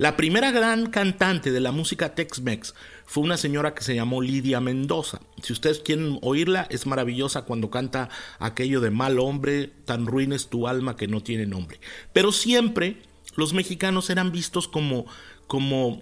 La 0.01 0.17
primera 0.17 0.49
gran 0.49 0.87
cantante 0.87 1.51
de 1.51 1.59
la 1.59 1.71
música 1.71 2.15
Tex-Mex 2.15 2.73
fue 3.05 3.21
una 3.23 3.37
señora 3.37 3.75
que 3.75 3.83
se 3.83 3.93
llamó 3.93 4.23
Lidia 4.23 4.59
Mendoza. 4.59 5.21
Si 5.43 5.53
ustedes 5.53 5.77
quieren 5.77 6.17
oírla, 6.23 6.65
es 6.71 6.87
maravillosa 6.87 7.43
cuando 7.43 7.69
canta 7.69 8.09
aquello 8.39 8.81
de 8.81 8.89
mal 8.89 9.19
hombre, 9.19 9.67
tan 9.85 10.07
ruin 10.07 10.33
es 10.33 10.47
tu 10.47 10.67
alma 10.67 10.95
que 10.95 11.07
no 11.07 11.21
tiene 11.21 11.45
nombre. 11.45 11.79
Pero 12.13 12.31
siempre 12.31 13.03
los 13.35 13.53
mexicanos 13.53 14.09
eran 14.09 14.31
vistos 14.31 14.67
como, 14.67 15.05
como 15.45 16.01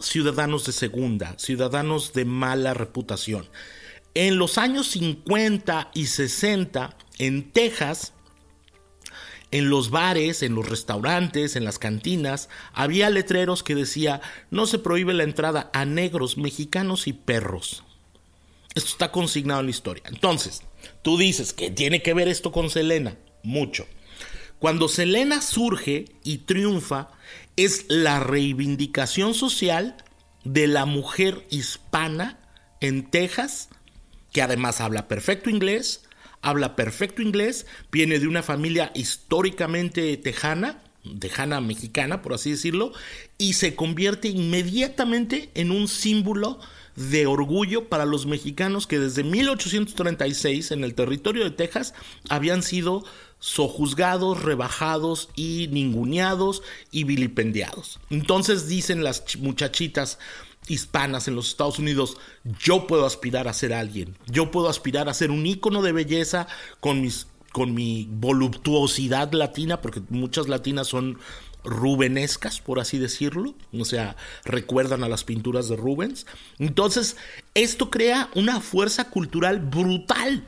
ciudadanos 0.00 0.64
de 0.64 0.72
segunda, 0.72 1.38
ciudadanos 1.38 2.14
de 2.14 2.24
mala 2.24 2.72
reputación. 2.72 3.46
En 4.14 4.38
los 4.38 4.56
años 4.56 4.86
50 4.86 5.90
y 5.92 6.06
60, 6.06 6.96
en 7.18 7.52
Texas, 7.52 8.14
en 9.54 9.70
los 9.70 9.90
bares, 9.90 10.42
en 10.42 10.56
los 10.56 10.68
restaurantes, 10.68 11.54
en 11.54 11.64
las 11.64 11.78
cantinas, 11.78 12.48
había 12.72 13.08
letreros 13.08 13.62
que 13.62 13.76
decía 13.76 14.20
no 14.50 14.66
se 14.66 14.80
prohíbe 14.80 15.14
la 15.14 15.22
entrada 15.22 15.70
a 15.72 15.84
negros, 15.84 16.36
mexicanos 16.36 17.06
y 17.06 17.12
perros. 17.12 17.84
Esto 18.74 18.90
está 18.90 19.12
consignado 19.12 19.60
en 19.60 19.66
la 19.66 19.70
historia. 19.70 20.02
Entonces, 20.08 20.64
tú 21.02 21.16
dices, 21.16 21.52
que 21.52 21.70
tiene 21.70 22.02
que 22.02 22.14
ver 22.14 22.26
esto 22.26 22.50
con 22.50 22.68
Selena? 22.68 23.16
Mucho. 23.44 23.86
Cuando 24.58 24.88
Selena 24.88 25.40
surge 25.40 26.06
y 26.24 26.38
triunfa, 26.38 27.10
es 27.54 27.84
la 27.88 28.18
reivindicación 28.18 29.34
social 29.34 29.96
de 30.42 30.66
la 30.66 30.84
mujer 30.84 31.46
hispana 31.50 32.40
en 32.80 33.08
Texas, 33.08 33.68
que 34.32 34.42
además 34.42 34.80
habla 34.80 35.06
perfecto 35.06 35.48
inglés, 35.48 36.02
habla 36.44 36.76
perfecto 36.76 37.22
inglés, 37.22 37.66
viene 37.90 38.18
de 38.18 38.28
una 38.28 38.42
familia 38.42 38.92
históricamente 38.94 40.16
tejana, 40.18 40.82
tejana 41.18 41.60
mexicana, 41.60 42.22
por 42.22 42.34
así 42.34 42.50
decirlo, 42.50 42.92
y 43.38 43.54
se 43.54 43.74
convierte 43.74 44.28
inmediatamente 44.28 45.50
en 45.54 45.70
un 45.70 45.88
símbolo 45.88 46.60
de 46.96 47.26
orgullo 47.26 47.88
para 47.88 48.04
los 48.04 48.26
mexicanos 48.26 48.86
que 48.86 49.00
desde 49.00 49.24
1836 49.24 50.70
en 50.70 50.84
el 50.84 50.94
territorio 50.94 51.44
de 51.44 51.50
Texas 51.50 51.94
habían 52.28 52.62
sido 52.62 53.04
sojuzgados, 53.40 54.42
rebajados 54.42 55.28
y 55.34 55.68
ninguneados 55.72 56.62
y 56.90 57.04
vilipendiados. 57.04 58.00
Entonces 58.10 58.68
dicen 58.68 59.02
las 59.02 59.24
muchachitas 59.38 60.18
hispanas 60.68 61.28
en 61.28 61.36
los 61.36 61.48
Estados 61.48 61.78
Unidos, 61.78 62.16
yo 62.58 62.86
puedo 62.86 63.06
aspirar 63.06 63.48
a 63.48 63.52
ser 63.52 63.72
alguien, 63.72 64.16
yo 64.26 64.50
puedo 64.50 64.68
aspirar 64.68 65.08
a 65.08 65.14
ser 65.14 65.30
un 65.30 65.46
ícono 65.46 65.82
de 65.82 65.92
belleza 65.92 66.46
con 66.80 67.00
mis 67.00 67.26
con 67.52 67.72
mi 67.72 68.08
voluptuosidad 68.10 69.32
latina, 69.32 69.80
porque 69.80 70.02
muchas 70.10 70.48
latinas 70.48 70.88
son 70.88 71.20
rubenescas, 71.62 72.60
por 72.60 72.80
así 72.80 72.98
decirlo, 72.98 73.54
o 73.72 73.84
sea, 73.84 74.16
recuerdan 74.44 75.04
a 75.04 75.08
las 75.08 75.22
pinturas 75.22 75.68
de 75.68 75.76
Rubens. 75.76 76.26
Entonces, 76.58 77.16
esto 77.54 77.90
crea 77.90 78.28
una 78.34 78.60
fuerza 78.60 79.08
cultural 79.08 79.60
brutal 79.60 80.44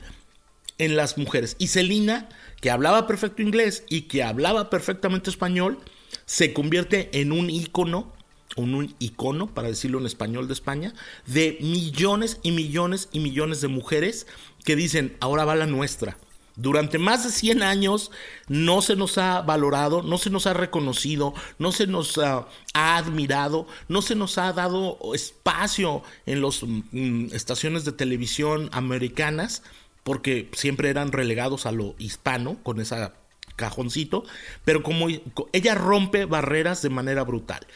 en 0.78 0.96
las 0.96 1.16
mujeres. 1.16 1.54
Y 1.60 1.68
Celina, 1.68 2.28
que 2.60 2.72
hablaba 2.72 3.06
perfecto 3.06 3.40
inglés 3.40 3.84
y 3.88 4.02
que 4.02 4.24
hablaba 4.24 4.68
perfectamente 4.68 5.30
español, 5.30 5.78
se 6.24 6.52
convierte 6.52 7.20
en 7.20 7.30
un 7.30 7.50
ícono, 7.50 8.12
un 8.56 8.94
icono, 8.98 9.46
para 9.46 9.68
decirlo 9.68 9.98
en 9.98 10.06
español 10.06 10.48
de 10.48 10.54
España, 10.54 10.94
de 11.26 11.58
millones 11.60 12.38
y 12.42 12.52
millones 12.52 13.08
y 13.12 13.20
millones 13.20 13.60
de 13.60 13.68
mujeres 13.68 14.26
que 14.64 14.76
dicen, 14.76 15.16
ahora 15.20 15.44
va 15.44 15.54
la 15.54 15.66
nuestra. 15.66 16.16
Durante 16.56 16.98
más 16.98 17.22
de 17.22 17.30
100 17.30 17.62
años 17.62 18.10
no 18.48 18.80
se 18.80 18.96
nos 18.96 19.18
ha 19.18 19.42
valorado, 19.42 20.02
no 20.02 20.16
se 20.16 20.30
nos 20.30 20.46
ha 20.46 20.54
reconocido, 20.54 21.34
no 21.58 21.70
se 21.70 21.86
nos 21.86 22.16
ha 22.16 22.48
admirado, 22.72 23.66
no 23.88 24.00
se 24.00 24.14
nos 24.14 24.38
ha 24.38 24.54
dado 24.54 24.98
espacio 25.14 26.02
en 26.24 26.40
las 26.40 26.62
mm, 26.62 27.26
estaciones 27.32 27.84
de 27.84 27.92
televisión 27.92 28.70
americanas, 28.72 29.62
porque 30.02 30.48
siempre 30.52 30.88
eran 30.88 31.12
relegados 31.12 31.66
a 31.66 31.72
lo 31.72 31.94
hispano 31.98 32.56
con 32.62 32.80
ese 32.80 33.10
cajoncito, 33.56 34.24
pero 34.64 34.82
como 34.82 35.08
ella 35.52 35.74
rompe 35.74 36.24
barreras 36.24 36.80
de 36.80 36.90
manera 36.90 37.22
brutal. 37.24 37.66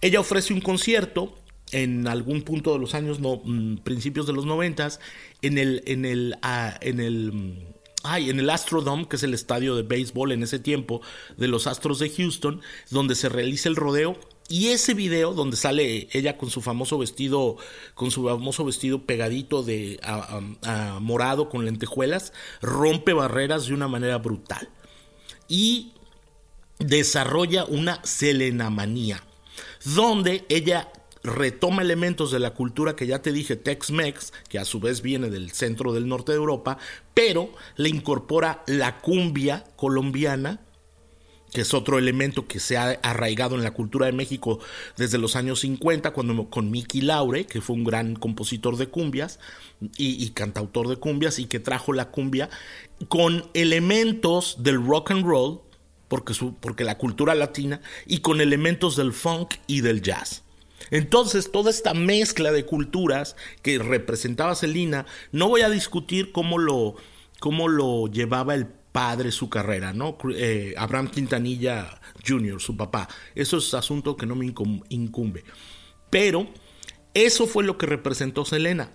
Ella 0.00 0.20
ofrece 0.20 0.52
un 0.52 0.60
concierto 0.60 1.34
en 1.72 2.06
algún 2.06 2.42
punto 2.42 2.72
de 2.72 2.78
los 2.78 2.94
años 2.94 3.18
no, 3.18 3.40
mm, 3.44 3.78
principios 3.78 4.26
de 4.26 4.32
los 4.32 4.46
noventas 4.46 5.00
en 5.42 5.58
el 5.58 5.82
en 5.86 6.04
el 6.04 6.36
ah, 6.42 6.78
en 6.80 7.00
el 7.00 7.32
mm, 7.32 7.58
ay, 8.06 8.30
en 8.30 8.40
el 8.40 8.50
Astrodome, 8.50 9.08
que 9.08 9.16
es 9.16 9.22
el 9.22 9.34
estadio 9.34 9.76
de 9.76 9.82
béisbol 9.82 10.32
en 10.32 10.42
ese 10.42 10.58
tiempo 10.58 11.02
de 11.36 11.48
los 11.48 11.66
Astros 11.66 11.98
de 11.98 12.10
Houston, 12.10 12.60
donde 12.90 13.14
se 13.14 13.28
realiza 13.28 13.68
el 13.68 13.76
rodeo. 13.76 14.16
Y 14.48 14.68
ese 14.68 14.94
video 14.94 15.34
donde 15.34 15.56
sale 15.56 16.08
ella 16.12 16.38
con 16.38 16.50
su 16.50 16.62
famoso 16.62 16.98
vestido, 16.98 17.56
con 17.94 18.12
su 18.12 18.26
famoso 18.26 18.64
vestido 18.64 19.02
pegadito 19.02 19.64
de 19.64 19.98
morado 21.00 21.48
con 21.48 21.64
lentejuelas, 21.64 22.32
rompe 22.62 23.12
barreras 23.12 23.66
de 23.66 23.74
una 23.74 23.88
manera 23.88 24.18
brutal. 24.18 24.68
Y 25.48 25.92
desarrolla 26.78 27.64
una 27.64 28.04
selenamanía, 28.04 29.24
donde 29.94 30.44
ella 30.48 30.90
retoma 31.22 31.82
elementos 31.82 32.30
de 32.30 32.38
la 32.38 32.50
cultura 32.50 32.96
que 32.96 33.06
ya 33.06 33.20
te 33.20 33.32
dije, 33.32 33.56
Tex-Mex, 33.56 34.32
que 34.48 34.58
a 34.58 34.64
su 34.64 34.80
vez 34.80 35.02
viene 35.02 35.28
del 35.30 35.50
centro 35.50 35.92
del 35.92 36.08
norte 36.08 36.32
de 36.32 36.38
Europa, 36.38 36.78
pero 37.14 37.50
le 37.76 37.88
incorpora 37.88 38.62
la 38.66 38.98
cumbia 38.98 39.64
colombiana, 39.76 40.60
que 41.52 41.62
es 41.62 41.74
otro 41.74 41.98
elemento 41.98 42.46
que 42.46 42.60
se 42.60 42.76
ha 42.76 42.90
arraigado 43.02 43.54
en 43.54 43.62
la 43.62 43.70
cultura 43.72 44.06
de 44.06 44.12
México 44.12 44.58
desde 44.96 45.18
los 45.18 45.36
años 45.36 45.60
50, 45.60 46.12
cuando 46.12 46.50
con 46.50 46.70
Mickey 46.70 47.00
Laure, 47.00 47.46
que 47.46 47.60
fue 47.60 47.76
un 47.76 47.84
gran 47.84 48.14
compositor 48.14 48.76
de 48.76 48.88
cumbias 48.88 49.38
y, 49.96 50.30
cantautor 50.30 50.88
de 50.88 50.96
cumbias, 50.96 51.38
y 51.38 51.46
que 51.46 51.60
trajo 51.60 51.92
la 51.92 52.10
cumbia 52.10 52.50
con 53.08 53.48
elementos 53.54 54.62
del 54.62 54.84
rock 54.84 55.12
and 55.12 55.24
roll, 55.24 55.60
porque, 56.08 56.34
su, 56.34 56.54
porque 56.54 56.84
la 56.84 56.98
cultura 56.98 57.34
latina, 57.34 57.80
y 58.06 58.18
con 58.18 58.40
elementos 58.40 58.96
del 58.96 59.12
funk 59.12 59.54
y 59.66 59.80
del 59.80 60.02
jazz. 60.02 60.42
Entonces, 60.90 61.50
toda 61.50 61.70
esta 61.70 61.94
mezcla 61.94 62.52
de 62.52 62.64
culturas 62.64 63.36
que 63.62 63.78
representaba 63.78 64.54
Celina, 64.54 65.06
no 65.32 65.48
voy 65.48 65.62
a 65.62 65.70
discutir 65.70 66.32
cómo 66.32 66.58
lo, 66.58 66.96
cómo 67.40 67.68
lo 67.68 68.06
llevaba 68.06 68.54
el 68.54 68.66
padre 68.66 69.30
su 69.30 69.50
carrera, 69.50 69.92
¿no? 69.92 70.16
Eh, 70.34 70.74
Abraham 70.78 71.10
Quintanilla 71.10 72.00
Jr., 72.26 72.60
su 72.60 72.76
papá. 72.76 73.08
Eso 73.34 73.58
es 73.58 73.74
asunto 73.74 74.16
que 74.16 74.26
no 74.26 74.34
me 74.34 74.46
incumbe. 74.88 75.44
Pero 76.08 76.48
eso 77.12 77.46
fue 77.46 77.64
lo 77.64 77.78
que 77.78 77.86
representó 77.86 78.44
Selena. 78.44 78.92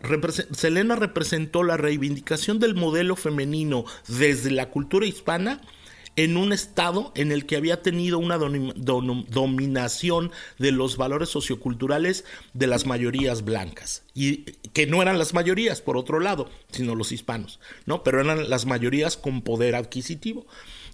Selena 0.52 0.96
representó 0.96 1.64
la 1.64 1.78
reivindicación 1.78 2.60
del 2.60 2.76
modelo 2.76 3.16
femenino 3.16 3.86
desde 4.08 4.52
la 4.52 4.70
cultura 4.70 5.06
hispana 5.06 5.62
en 6.16 6.38
un 6.38 6.52
estado 6.54 7.12
en 7.16 7.32
el 7.32 7.46
que 7.46 7.56
había 7.56 7.82
tenido 7.82 8.20
una 8.20 8.38
dominación 8.38 10.32
de 10.60 10.72
los 10.72 10.98
valores 10.98 11.30
socioculturales 11.30 12.26
de 12.54 12.68
las 12.68 12.86
mayorías 12.86 13.44
blancas 13.44 14.04
y 14.14 14.44
que 14.74 14.88
no 14.88 15.02
eran 15.02 15.18
las 15.18 15.34
mayorías 15.34 15.82
por 15.82 15.98
otro 15.98 16.20
lado, 16.20 16.50
sino 16.72 16.96
los 16.96 17.12
hispanos, 17.12 17.60
¿no? 17.86 18.04
Pero 18.04 18.22
eran 18.22 18.50
las 18.50 18.66
mayorías 18.66 19.18
con 19.18 19.42
poder 19.42 19.76
adquisitivo. 19.76 20.46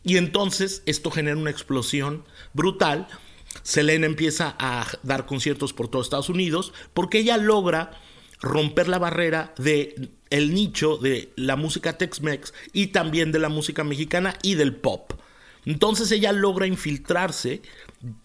Y 0.04 0.18
entonces 0.18 0.84
esto 0.86 1.12
genera 1.12 1.38
una 1.38 1.50
explosión 1.52 2.24
brutal. 2.54 3.08
Selena 3.64 4.06
empieza 4.06 4.56
a 4.60 4.86
dar 5.04 5.26
conciertos 5.26 5.74
por 5.74 5.88
todo 5.88 6.02
Estados 6.02 6.30
Unidos 6.30 6.74
porque 6.94 7.20
ella 7.20 7.38
logra 7.38 7.92
romper 8.40 8.88
la 8.88 9.00
barrera 9.00 9.54
de 9.58 10.12
el 10.30 10.54
nicho 10.54 10.98
de 10.98 11.32
la 11.36 11.56
música 11.56 11.98
Tex-Mex 11.98 12.54
y 12.74 12.88
también 12.88 13.32
de 13.32 13.40
la 13.40 13.50
música 13.50 13.84
mexicana 13.84 14.38
y 14.42 14.56
del 14.56 14.76
pop. 14.76 15.14
Entonces 15.66 16.12
ella 16.12 16.32
logra 16.32 16.66
infiltrarse 16.66 17.62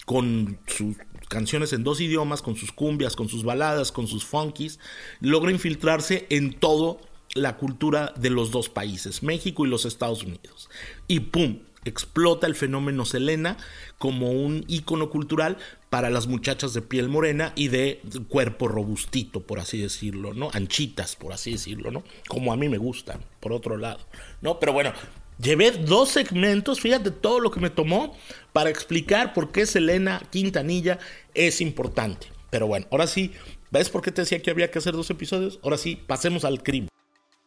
con 0.07 0.59
sus 0.67 0.97
canciones 1.29 1.73
en 1.73 1.83
dos 1.83 2.01
idiomas, 2.01 2.43
con 2.43 2.57
sus 2.57 2.73
cumbias, 2.73 3.17
con 3.17 3.29
sus 3.29 3.43
baladas, 3.43 3.91
con 3.91 4.07
sus 4.07 4.25
funkies, 4.25 4.79
logra 5.21 5.51
infiltrarse 5.51 6.27
en 6.31 6.53
toda 6.53 6.99
la 7.35 7.57
cultura 7.57 8.13
de 8.17 8.31
los 8.31 8.51
dos 8.51 8.69
países, 8.69 9.23
México 9.23 9.65
y 9.65 9.69
los 9.69 9.87
Estados 9.87 10.23
Unidos. 10.23 10.69
Y 11.09 11.21
¡pum! 11.21 11.61
Explota 11.85 12.47
el 12.47 12.55
fenómeno 12.55 13.05
Selena 13.05 13.57
como 13.99 14.31
un 14.31 14.65
ícono 14.69 15.11
cultural 15.11 15.59
para 15.91 16.11
las 16.11 16.27
muchachas 16.27 16.75
de 16.75 16.83
piel 16.83 17.09
morena 17.09 17.53
y 17.55 17.69
de 17.69 18.01
cuerpo 18.29 18.69
robustito, 18.69 19.43
por 19.43 19.59
así 19.59 19.81
decirlo, 19.81 20.35
¿no? 20.35 20.51
Anchitas, 20.53 21.17
por 21.17 21.33
así 21.33 21.53
decirlo, 21.53 21.91
¿no? 21.91 22.03
Como 22.29 22.53
a 22.53 22.57
mí 22.57 22.69
me 22.69 22.79
gustan, 22.79 23.21
por 23.41 23.53
otro 23.53 23.77
lado, 23.77 24.01
¿no? 24.41 24.59
Pero 24.59 24.73
bueno, 24.73 24.93
llevé 25.39 25.73
dos 25.73 26.11
segmentos, 26.11 26.81
fíjate 26.81 27.11
todo 27.11 27.41
lo 27.41 27.51
que 27.51 27.61
me 27.61 27.71
tomó 27.71 28.17
para 28.53 28.71
explicar 28.71 29.35
por 29.35 29.53
qué 29.53 29.67
Selena 29.67 30.23
Quintanilla 30.31 30.99
es 31.35 31.61
importante. 31.61 32.29
Pero 32.51 32.67
bueno, 32.67 32.87
ahora 32.91 33.07
sí, 33.07 33.33
¿ves 33.71 33.89
por 33.89 34.03
qué 34.03 34.13
te 34.13 34.23
decía 34.23 34.43
que 34.43 34.51
había 34.51 34.71
que 34.71 34.79
hacer 34.79 34.93
dos 34.95 35.11
episodios? 35.11 35.59
Ahora 35.63 35.79
sí, 35.79 35.97
pasemos 36.07 36.45
al 36.45 36.63
crimen. 36.63 36.89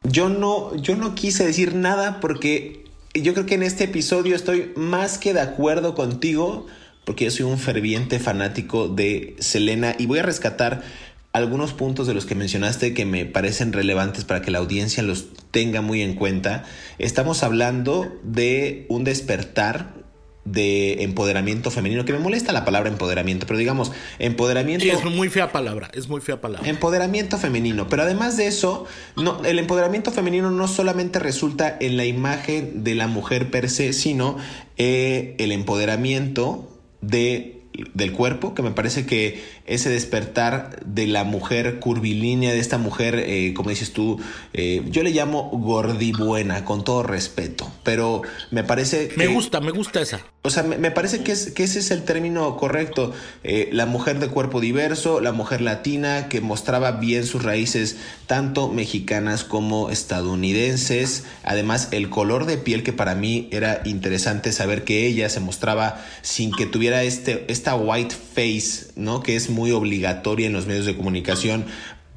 Yo 0.03 0.29
no, 0.29 0.75
yo 0.75 0.95
no 0.95 1.15
quise 1.15 1.45
decir 1.45 1.73
nada 1.73 2.19
porque 2.19 2.84
yo 3.21 3.33
creo 3.33 3.45
que 3.45 3.55
en 3.55 3.63
este 3.63 3.85
episodio 3.85 4.35
estoy 4.35 4.71
más 4.75 5.17
que 5.17 5.33
de 5.33 5.41
acuerdo 5.41 5.95
contigo, 5.95 6.67
porque 7.05 7.25
yo 7.25 7.31
soy 7.31 7.45
un 7.45 7.57
ferviente 7.57 8.19
fanático 8.19 8.87
de 8.87 9.35
Selena 9.39 9.95
y 9.97 10.05
voy 10.05 10.19
a 10.19 10.23
rescatar 10.23 10.83
algunos 11.31 11.73
puntos 11.73 12.07
de 12.07 12.13
los 12.13 12.25
que 12.25 12.33
mencionaste 12.33 12.93
que 12.93 13.05
me 13.05 13.25
parecen 13.25 13.73
relevantes 13.73 14.23
para 14.23 14.41
que 14.41 14.51
la 14.51 14.59
audiencia 14.59 15.03
los 15.03 15.27
tenga 15.51 15.81
muy 15.81 16.01
en 16.01 16.15
cuenta. 16.15 16.63
Estamos 16.97 17.43
hablando 17.43 18.17
de 18.23 18.85
un 18.89 19.03
despertar 19.03 20.04
de 20.45 21.03
empoderamiento 21.03 21.71
femenino, 21.71 22.05
que 22.05 22.13
me 22.13 22.19
molesta 22.19 22.53
la 22.53 22.63
palabra 22.65 22.89
empoderamiento, 22.89 23.47
pero 23.47 23.57
digamos, 23.57 23.91
empoderamiento... 24.19 24.83
Sí, 24.83 24.91
es 24.91 25.03
muy 25.03 25.27
fea 25.29 25.51
palabra, 25.51 25.89
es 25.93 26.07
muy 26.07 26.21
fea 26.21 26.39
palabra. 26.39 26.69
Empoderamiento 26.69 27.37
femenino, 27.39 27.89
pero 27.89 28.03
además 28.03 28.37
de 28.37 28.47
eso, 28.47 28.85
no, 29.15 29.43
el 29.43 29.57
empoderamiento 29.57 30.11
femenino 30.11 30.51
no 30.51 30.67
solamente 30.67 31.17
resulta 31.17 31.75
en 31.79 31.97
la 31.97 32.05
imagen 32.05 32.83
de 32.83 32.93
la 32.93 33.07
mujer 33.07 33.49
per 33.49 33.69
se, 33.69 33.91
sino 33.91 34.37
eh, 34.77 35.35
el 35.39 35.51
empoderamiento 35.51 36.71
de 37.01 37.55
del 37.93 38.13
cuerpo, 38.13 38.53
que 38.53 38.61
me 38.61 38.71
parece 38.71 39.05
que 39.05 39.43
ese 39.65 39.89
despertar 39.89 40.79
de 40.85 41.07
la 41.07 41.23
mujer 41.23 41.79
curvilínea, 41.79 42.51
de 42.53 42.59
esta 42.59 42.77
mujer, 42.77 43.15
eh, 43.15 43.53
como 43.55 43.71
dices 43.71 43.93
tú, 43.93 44.19
eh, 44.53 44.83
yo 44.89 45.01
le 45.01 45.09
llamo 45.09 45.49
gordibuena, 45.51 46.63
con 46.65 46.83
todo 46.83 47.01
respeto, 47.01 47.71
pero 47.83 48.21
me 48.51 48.63
parece... 48.63 49.09
Me 49.15 49.27
gusta, 49.27 49.61
me 49.61 49.71
gusta 49.71 50.01
esa. 50.01 50.21
o 50.43 50.51
sea, 50.51 50.61
me, 50.61 50.91
parece 50.91 51.23
que, 51.23 51.31
es, 51.31 51.51
que 51.51 51.63
ese 51.63 51.79
es 51.79 51.89
el 51.89 52.03
término 52.03 52.57
correcto. 52.57 53.13
Eh, 53.43 53.69
la 53.71 53.87
mujer 53.87 54.19
de 54.19 54.27
cuerpo 54.27 54.59
diverso, 54.59 55.19
la 55.19 55.31
mujer 55.31 55.61
latina, 55.61 56.29
que 56.29 56.41
mostraba 56.41 56.91
bien 56.91 57.25
sus 57.25 57.43
raíces, 57.43 57.97
tanto 58.27 58.69
mexicanas 58.69 59.43
como 59.43 59.89
estadounidenses. 59.89 61.23
Además, 61.43 61.87
el 61.91 62.09
color 62.11 62.45
de 62.45 62.57
piel 62.57 62.83
que 62.83 62.93
para 62.93 63.15
mí 63.15 63.49
era 63.51 63.81
interesante 63.85 64.51
saber 64.51 64.83
que 64.83 65.07
ella 65.07 65.29
se 65.29 65.39
mostraba 65.39 66.05
sin 66.21 66.51
que 66.51 66.67
tuviera 66.67 67.01
este, 67.01 67.45
esta 67.47 67.75
white 67.75 68.15
face, 68.35 68.91
¿no? 68.95 69.23
Que 69.23 69.35
es 69.35 69.49
muy 69.55 69.71
obligatoria 69.71 70.47
en 70.47 70.53
los 70.53 70.67
medios 70.67 70.85
de 70.85 70.95
comunicación 70.95 71.65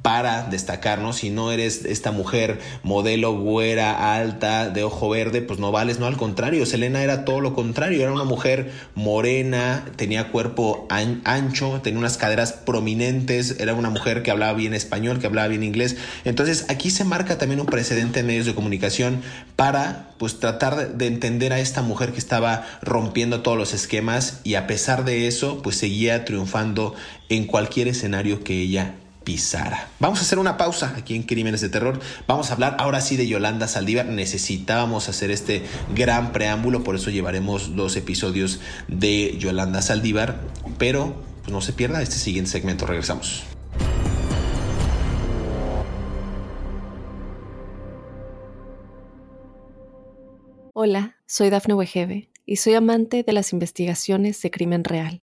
para 0.01 0.43
destacarnos. 0.43 1.17
Si 1.17 1.29
no 1.29 1.51
eres 1.51 1.85
esta 1.85 2.11
mujer 2.11 2.59
modelo 2.83 3.33
güera, 3.37 4.15
alta, 4.15 4.69
de 4.69 4.83
ojo 4.83 5.09
verde, 5.09 5.41
pues 5.41 5.59
no 5.59 5.71
vales. 5.71 5.99
No, 5.99 6.05
al 6.05 6.17
contrario, 6.17 6.65
Selena 6.65 7.03
era 7.03 7.25
todo 7.25 7.41
lo 7.41 7.53
contrario. 7.53 8.01
Era 8.01 8.11
una 8.11 8.23
mujer 8.23 8.71
morena, 8.95 9.85
tenía 9.95 10.31
cuerpo 10.31 10.87
ancho, 10.89 11.81
tenía 11.81 11.99
unas 11.99 12.17
caderas 12.17 12.53
prominentes, 12.53 13.57
era 13.59 13.73
una 13.73 13.89
mujer 13.89 14.23
que 14.23 14.31
hablaba 14.31 14.53
bien 14.53 14.73
español, 14.73 15.19
que 15.19 15.27
hablaba 15.27 15.47
bien 15.47 15.63
inglés. 15.63 15.97
Entonces 16.23 16.65
aquí 16.69 16.89
se 16.89 17.03
marca 17.03 17.37
también 17.37 17.59
un 17.59 17.65
precedente 17.65 18.21
en 18.21 18.27
medios 18.27 18.45
de 18.45 18.55
comunicación 18.55 19.21
para 19.55 20.11
pues 20.17 20.39
tratar 20.39 20.97
de 20.97 21.07
entender 21.07 21.53
a 21.53 21.59
esta 21.59 21.81
mujer 21.81 22.11
que 22.11 22.19
estaba 22.19 22.65
rompiendo 22.81 23.41
todos 23.41 23.57
los 23.57 23.73
esquemas 23.73 24.41
y 24.43 24.55
a 24.55 24.67
pesar 24.67 25.05
de 25.05 25.27
eso 25.27 25.61
pues 25.61 25.77
seguía 25.77 26.25
triunfando 26.25 26.93
en 27.29 27.45
cualquier 27.45 27.87
escenario 27.87 28.43
que 28.43 28.61
ella 28.61 28.95
Vamos 29.99 30.19
a 30.19 30.21
hacer 30.23 30.39
una 30.39 30.57
pausa 30.57 30.93
aquí 30.97 31.15
en 31.15 31.23
Crímenes 31.23 31.61
de 31.61 31.69
Terror. 31.69 31.99
Vamos 32.27 32.49
a 32.49 32.53
hablar 32.53 32.77
ahora 32.79 33.01
sí 33.01 33.15
de 33.15 33.27
Yolanda 33.27 33.67
Saldívar. 33.67 34.05
Necesitábamos 34.07 35.07
hacer 35.09 35.29
este 35.29 35.63
gran 35.93 36.31
preámbulo, 36.31 36.83
por 36.83 36.95
eso 36.95 37.09
llevaremos 37.09 37.75
dos 37.75 37.95
episodios 37.95 38.59
de 38.87 39.37
Yolanda 39.37 39.81
Saldívar. 39.81 40.41
Pero 40.77 41.15
no 41.49 41.61
se 41.61 41.73
pierda 41.73 42.01
este 42.01 42.15
siguiente 42.15 42.51
segmento. 42.51 42.85
Regresamos. 42.85 43.43
Hola, 50.73 51.17
soy 51.27 51.49
Dafne 51.49 51.73
Wegebe 51.73 52.29
y 52.45 52.55
soy 52.55 52.73
amante 52.73 53.23
de 53.23 53.33
las 53.33 53.53
investigaciones 53.53 54.41
de 54.41 54.49
crimen 54.49 54.83
real. 54.83 55.21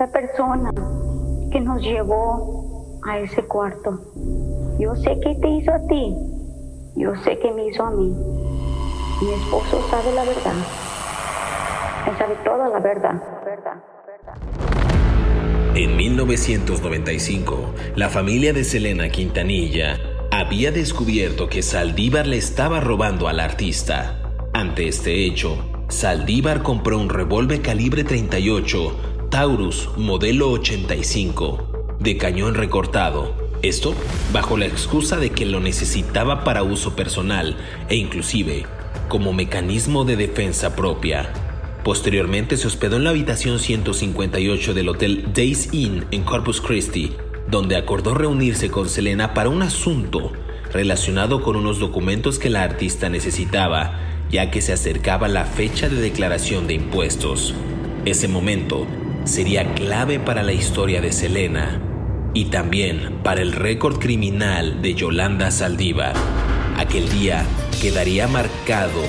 la 0.00 0.06
persona 0.06 0.72
que 1.52 1.60
nos 1.60 1.82
llevó 1.82 2.98
a 3.06 3.18
ese 3.18 3.42
cuarto. 3.42 4.00
Yo 4.78 4.96
sé 4.96 5.20
que 5.20 5.34
te 5.34 5.48
hizo 5.48 5.70
a 5.72 5.86
ti, 5.88 6.16
yo 6.96 7.14
sé 7.22 7.38
que 7.38 7.52
me 7.52 7.66
hizo 7.66 7.84
a 7.84 7.90
mí. 7.90 8.08
Mi 9.20 9.30
esposo 9.30 9.78
sabe 9.90 10.10
la 10.14 10.24
verdad. 10.24 10.54
Él 12.06 12.16
sabe 12.16 12.34
toda 12.42 12.70
la 12.70 12.78
verdad. 12.78 13.22
verdad, 13.44 13.84
verdad. 14.06 14.38
En 15.74 15.94
1995, 15.98 17.74
la 17.94 18.08
familia 18.08 18.54
de 18.54 18.64
Selena 18.64 19.10
Quintanilla 19.10 19.98
había 20.32 20.72
descubierto 20.72 21.46
que 21.50 21.60
Saldívar 21.60 22.26
le 22.26 22.38
estaba 22.38 22.80
robando 22.80 23.28
al 23.28 23.38
artista. 23.38 24.18
Ante 24.54 24.88
este 24.88 25.26
hecho, 25.26 25.58
Saldívar 25.88 26.62
compró 26.62 26.96
un 26.96 27.10
revólver 27.10 27.60
calibre 27.60 28.02
38 28.02 29.09
Taurus 29.30 29.88
modelo 29.96 30.50
85, 30.50 31.96
de 32.00 32.16
cañón 32.16 32.54
recortado. 32.56 33.32
Esto 33.62 33.94
bajo 34.32 34.56
la 34.56 34.66
excusa 34.66 35.18
de 35.18 35.30
que 35.30 35.46
lo 35.46 35.60
necesitaba 35.60 36.42
para 36.42 36.64
uso 36.64 36.96
personal 36.96 37.56
e 37.88 37.94
inclusive 37.94 38.66
como 39.08 39.32
mecanismo 39.32 40.04
de 40.04 40.16
defensa 40.16 40.74
propia. 40.74 41.32
Posteriormente 41.84 42.56
se 42.56 42.66
hospedó 42.66 42.96
en 42.96 43.04
la 43.04 43.10
habitación 43.10 43.60
158 43.60 44.74
del 44.74 44.88
Hotel 44.88 45.28
Days 45.32 45.72
Inn 45.72 46.06
en 46.10 46.24
Corpus 46.24 46.60
Christi, 46.60 47.12
donde 47.48 47.76
acordó 47.76 48.14
reunirse 48.14 48.68
con 48.68 48.88
Selena 48.88 49.32
para 49.32 49.48
un 49.48 49.62
asunto 49.62 50.32
relacionado 50.72 51.40
con 51.40 51.54
unos 51.54 51.78
documentos 51.78 52.40
que 52.40 52.50
la 52.50 52.64
artista 52.64 53.08
necesitaba, 53.08 53.96
ya 54.28 54.50
que 54.50 54.60
se 54.60 54.72
acercaba 54.72 55.28
la 55.28 55.44
fecha 55.44 55.88
de 55.88 56.00
declaración 56.00 56.66
de 56.66 56.74
impuestos. 56.74 57.54
Ese 58.04 58.26
momento 58.26 58.86
sería 59.30 59.74
clave 59.74 60.18
para 60.18 60.42
la 60.42 60.52
historia 60.52 61.00
de 61.00 61.12
Selena 61.12 61.80
y 62.34 62.46
también 62.46 63.20
para 63.22 63.42
el 63.42 63.52
récord 63.52 64.00
criminal 64.00 64.82
de 64.82 64.94
Yolanda 64.94 65.52
Saldívar. 65.52 66.14
Aquel 66.76 67.08
día 67.08 67.46
quedaría 67.80 68.26
marcado 68.26 69.00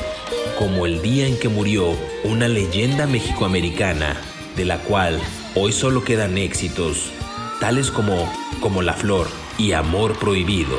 como 0.59 0.85
el 0.85 1.01
día 1.01 1.25
en 1.25 1.39
que 1.39 1.49
murió 1.49 1.95
una 2.23 2.47
leyenda 2.47 3.07
mexicoamericana 3.07 4.15
de 4.55 4.65
la 4.65 4.77
cual 4.77 5.19
hoy 5.55 5.71
solo 5.71 6.03
quedan 6.03 6.37
éxitos 6.37 7.11
tales 7.59 7.89
como 7.89 8.31
como 8.59 8.83
la 8.83 8.93
flor 8.93 9.27
y 9.57 9.71
amor 9.71 10.19
prohibido. 10.19 10.77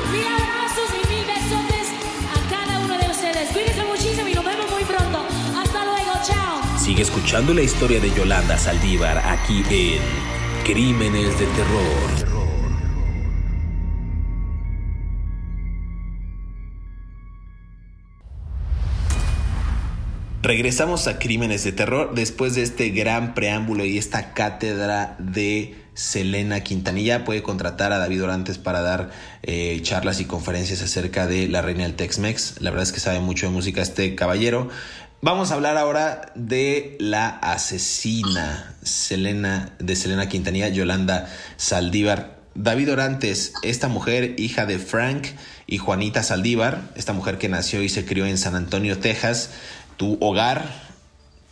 Sigue 6.93 7.01
escuchando 7.01 7.55
la 7.55 7.63
historia 7.63 7.99
de 7.99 8.11
Yolanda 8.11 8.55
Saldívar 8.55 9.17
aquí 9.17 9.63
en 9.71 9.99
Crímenes 10.63 11.39
de 11.39 11.47
Terror. 11.47 12.33
Regresamos 20.43 21.07
a 21.07 21.17
Crímenes 21.17 21.63
de 21.63 21.71
Terror 21.71 22.13
después 22.13 22.53
de 22.53 22.61
este 22.61 22.89
gran 22.89 23.33
preámbulo 23.33 23.85
y 23.85 23.97
esta 23.97 24.35
cátedra 24.35 25.15
de 25.17 25.73
Selena 25.95 26.61
Quintanilla. 26.61 27.23
Puede 27.23 27.43
contratar 27.43 27.91
a 27.91 27.97
David 27.97 28.23
Orantes 28.23 28.57
para 28.57 28.81
dar 28.81 29.11
eh, 29.41 29.79
charlas 29.81 30.19
y 30.19 30.25
conferencias 30.25 30.81
acerca 30.81 31.27
de 31.27 31.47
la 31.47 31.61
reina 31.61 31.83
del 31.83 31.95
Tex-Mex. 31.95 32.61
La 32.61 32.71
verdad 32.71 32.83
es 32.83 32.91
que 32.91 32.99
sabe 32.99 33.19
mucho 33.19 33.45
de 33.45 33.51
música 33.51 33.81
este 33.81 34.15
caballero. 34.15 34.69
Vamos 35.25 35.51
a 35.51 35.53
hablar 35.53 35.77
ahora 35.77 36.33
de 36.35 36.97
la 36.99 37.29
asesina 37.29 38.75
Selena, 38.81 39.73
de 39.79 39.95
Selena 39.95 40.27
Quintanilla, 40.27 40.67
Yolanda 40.67 41.29
Saldívar. 41.55 42.39
David 42.55 42.91
Orantes, 42.91 43.53
esta 43.63 43.87
mujer, 43.87 44.35
hija 44.37 44.65
de 44.65 44.79
Frank 44.79 45.27
y 45.65 45.77
Juanita 45.77 46.23
Saldívar, 46.23 46.81
esta 46.95 47.13
mujer 47.13 47.37
que 47.37 47.47
nació 47.47 47.81
y 47.83 47.87
se 47.87 48.03
crió 48.03 48.25
en 48.25 48.37
San 48.37 48.53
Antonio, 48.53 48.99
Texas, 48.99 49.51
tu 49.95 50.17
hogar, 50.19 50.65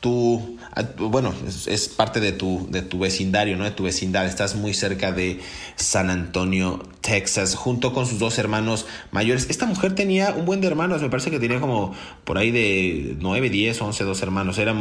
tu, 0.01 0.59
bueno, 0.97 1.33
es, 1.45 1.89
parte 1.89 2.19
de 2.19 2.31
tu, 2.31 2.67
de 2.69 2.81
tu 2.81 2.99
vecindario, 2.99 3.57
¿no? 3.57 3.63
De 3.65 3.71
tu 3.71 3.83
vecindad. 3.83 4.25
Estás 4.25 4.55
muy 4.55 4.73
cerca 4.73 5.11
de 5.11 5.39
San 5.75 6.09
Antonio, 6.09 6.81
Texas, 7.01 7.55
junto 7.55 7.93
con 7.93 8.05
sus 8.05 8.19
dos 8.19 8.37
hermanos 8.37 8.85
mayores. 9.11 9.47
Esta 9.49 9.65
mujer 9.65 9.95
tenía 9.95 10.31
un 10.31 10.45
buen 10.45 10.61
de 10.61 10.67
hermanos, 10.67 11.01
me 11.01 11.09
parece 11.09 11.29
que 11.29 11.39
tenía 11.39 11.59
como 11.59 11.93
por 12.23 12.37
ahí 12.37 12.51
de 12.51 13.15
9, 13.19 13.49
10, 13.49 13.81
11, 13.81 14.03
dos 14.03 14.21
hermanos. 14.21 14.57
Era, 14.57 14.73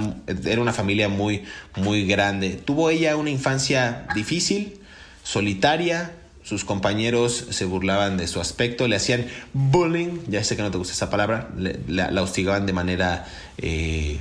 era 0.45 0.61
una 0.61 0.73
familia 0.73 1.09
muy, 1.09 1.43
muy 1.77 2.07
grande. 2.07 2.51
Tuvo 2.51 2.91
ella 2.91 3.17
una 3.17 3.31
infancia 3.31 4.07
difícil, 4.15 4.79
solitaria, 5.25 6.13
sus 6.43 6.65
compañeros 6.65 7.47
se 7.51 7.65
burlaban 7.65 8.17
de 8.17 8.27
su 8.27 8.41
aspecto, 8.41 8.89
le 8.89 8.97
hacían 8.97 9.27
bullying, 9.53 10.21
ya 10.27 10.43
sé 10.43 10.57
que 10.57 10.63
no 10.63 10.71
te 10.71 10.79
gusta 10.79 10.95
esa 10.95 11.11
palabra, 11.11 11.51
la, 11.87 12.23
hostigaban 12.23 12.67
de 12.67 12.73
manera 12.73 13.27
eh, 13.59 14.19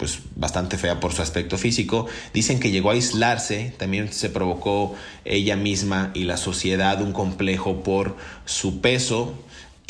pues 0.00 0.20
bastante 0.34 0.78
fea 0.78 0.98
por 0.98 1.12
su 1.12 1.20
aspecto 1.20 1.58
físico. 1.58 2.06
Dicen 2.32 2.58
que 2.58 2.70
llegó 2.70 2.88
a 2.88 2.94
aislarse, 2.94 3.74
también 3.76 4.10
se 4.14 4.30
provocó 4.30 4.94
ella 5.26 5.56
misma 5.56 6.10
y 6.14 6.24
la 6.24 6.38
sociedad 6.38 7.02
un 7.02 7.12
complejo 7.12 7.82
por 7.82 8.16
su 8.46 8.80
peso 8.80 9.34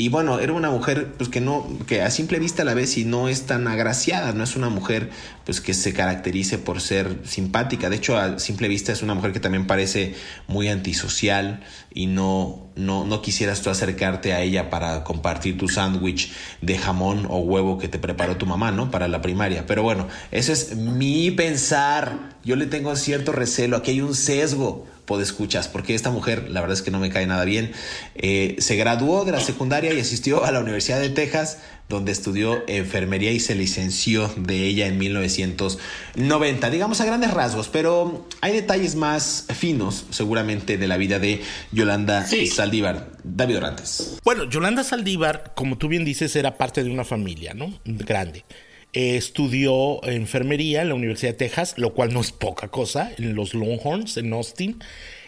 y 0.00 0.08
bueno, 0.08 0.38
era 0.38 0.54
una 0.54 0.70
mujer 0.70 1.12
pues 1.18 1.28
que 1.28 1.42
no, 1.42 1.68
que 1.86 2.00
a 2.00 2.10
simple 2.10 2.38
vista 2.38 2.64
la 2.64 2.72
ves 2.72 2.96
y 2.96 3.04
no 3.04 3.28
es 3.28 3.42
tan 3.42 3.68
agraciada, 3.68 4.32
no 4.32 4.42
es 4.44 4.56
una 4.56 4.70
mujer 4.70 5.10
pues 5.44 5.60
que 5.60 5.74
se 5.74 5.92
caracterice 5.92 6.56
por 6.56 6.80
ser 6.80 7.18
simpática. 7.24 7.90
De 7.90 7.96
hecho, 7.96 8.16
a 8.16 8.38
simple 8.38 8.68
vista 8.68 8.92
es 8.92 9.02
una 9.02 9.12
mujer 9.12 9.32
que 9.32 9.40
también 9.40 9.66
parece 9.66 10.14
muy 10.48 10.68
antisocial 10.68 11.60
y 11.92 12.06
no, 12.06 12.70
no, 12.76 13.04
no 13.04 13.20
quisieras 13.20 13.60
tú 13.60 13.68
acercarte 13.68 14.32
a 14.32 14.40
ella 14.40 14.70
para 14.70 15.04
compartir 15.04 15.58
tu 15.58 15.68
sándwich 15.68 16.32
de 16.62 16.78
jamón 16.78 17.26
o 17.28 17.40
huevo 17.40 17.76
que 17.76 17.88
te 17.88 17.98
preparó 17.98 18.38
tu 18.38 18.46
mamá, 18.46 18.72
¿no? 18.72 18.90
Para 18.90 19.06
la 19.06 19.20
primaria. 19.20 19.66
Pero 19.66 19.82
bueno, 19.82 20.08
eso 20.30 20.50
es 20.54 20.76
mi 20.76 21.30
pensar. 21.30 22.38
Yo 22.42 22.56
le 22.56 22.64
tengo 22.64 22.96
cierto 22.96 23.32
recelo. 23.32 23.76
Aquí 23.76 23.90
hay 23.90 24.00
un 24.00 24.14
sesgo 24.14 24.86
escuchas, 25.18 25.66
porque 25.68 25.94
esta 25.94 26.10
mujer, 26.10 26.48
la 26.50 26.60
verdad 26.60 26.76
es 26.76 26.82
que 26.82 26.90
no 26.90 27.00
me 27.00 27.10
cae 27.10 27.26
nada 27.26 27.44
bien. 27.44 27.72
Eh, 28.14 28.56
se 28.58 28.76
graduó 28.76 29.24
de 29.24 29.32
la 29.32 29.40
secundaria 29.40 29.92
y 29.92 30.00
asistió 30.00 30.44
a 30.44 30.52
la 30.52 30.60
Universidad 30.60 31.00
de 31.00 31.08
Texas, 31.08 31.58
donde 31.88 32.12
estudió 32.12 32.62
enfermería 32.68 33.32
y 33.32 33.40
se 33.40 33.56
licenció 33.56 34.32
de 34.36 34.66
ella 34.66 34.86
en 34.86 34.96
1990, 34.96 36.70
digamos 36.70 37.00
a 37.00 37.04
grandes 37.04 37.32
rasgos, 37.32 37.68
pero 37.68 38.28
hay 38.40 38.52
detalles 38.52 38.94
más 38.94 39.46
finos 39.52 40.06
seguramente 40.10 40.78
de 40.78 40.86
la 40.86 40.96
vida 40.96 41.18
de 41.18 41.42
Yolanda 41.72 42.24
Saldívar. 42.26 43.10
David 43.24 43.58
Orantes. 43.58 44.18
Bueno, 44.24 44.44
Yolanda 44.44 44.84
Saldívar, 44.84 45.52
como 45.54 45.76
tú 45.76 45.88
bien 45.88 46.04
dices, 46.04 46.34
era 46.36 46.56
parte 46.56 46.84
de 46.84 46.90
una 46.90 47.04
familia, 47.04 47.54
¿no? 47.54 47.80
Grande. 47.84 48.44
Eh, 48.92 49.16
estudió 49.16 50.04
enfermería 50.04 50.82
en 50.82 50.88
la 50.88 50.94
Universidad 50.94 51.32
de 51.32 51.38
Texas, 51.38 51.74
lo 51.76 51.94
cual 51.94 52.12
no 52.12 52.20
es 52.20 52.32
poca 52.32 52.68
cosa, 52.68 53.12
en 53.18 53.34
los 53.34 53.54
Longhorns, 53.54 54.16
en 54.16 54.32
Austin. 54.32 54.82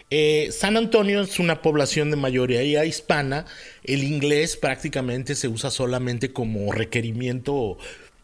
Eh, 0.09 0.49
San 0.51 0.77
Antonio 0.77 1.21
es 1.21 1.39
una 1.39 1.61
población 1.61 2.11
de 2.11 2.17
mayoría 2.17 2.85
hispana. 2.85 3.45
El 3.83 4.03
inglés 4.03 4.57
prácticamente 4.57 5.33
se 5.33 5.47
usa 5.47 5.71
solamente 5.71 6.33
como 6.33 6.71
requerimiento 6.71 7.77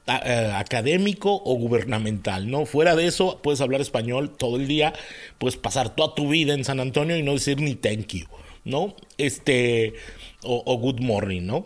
eh, 0.07 0.51
académico 0.55 1.41
o 1.43 1.55
gubernamental, 1.55 2.49
¿no? 2.49 2.65
Fuera 2.65 2.95
de 2.95 3.07
eso, 3.07 3.39
puedes 3.41 3.61
hablar 3.61 3.79
español 3.79 4.35
todo 4.35 4.57
el 4.57 4.67
día, 4.67 4.93
puedes 5.37 5.55
pasar 5.55 5.95
toda 5.95 6.15
tu 6.15 6.29
vida 6.29 6.53
en 6.53 6.65
San 6.65 6.79
Antonio 6.79 7.15
y 7.15 7.23
no 7.23 7.33
decir 7.33 7.61
ni 7.61 7.75
thank 7.75 8.07
you, 8.13 8.25
¿no? 8.65 8.95
Este, 9.17 9.93
o, 10.43 10.61
o 10.65 10.77
good 10.77 10.99
morning, 10.99 11.43
¿no? 11.43 11.65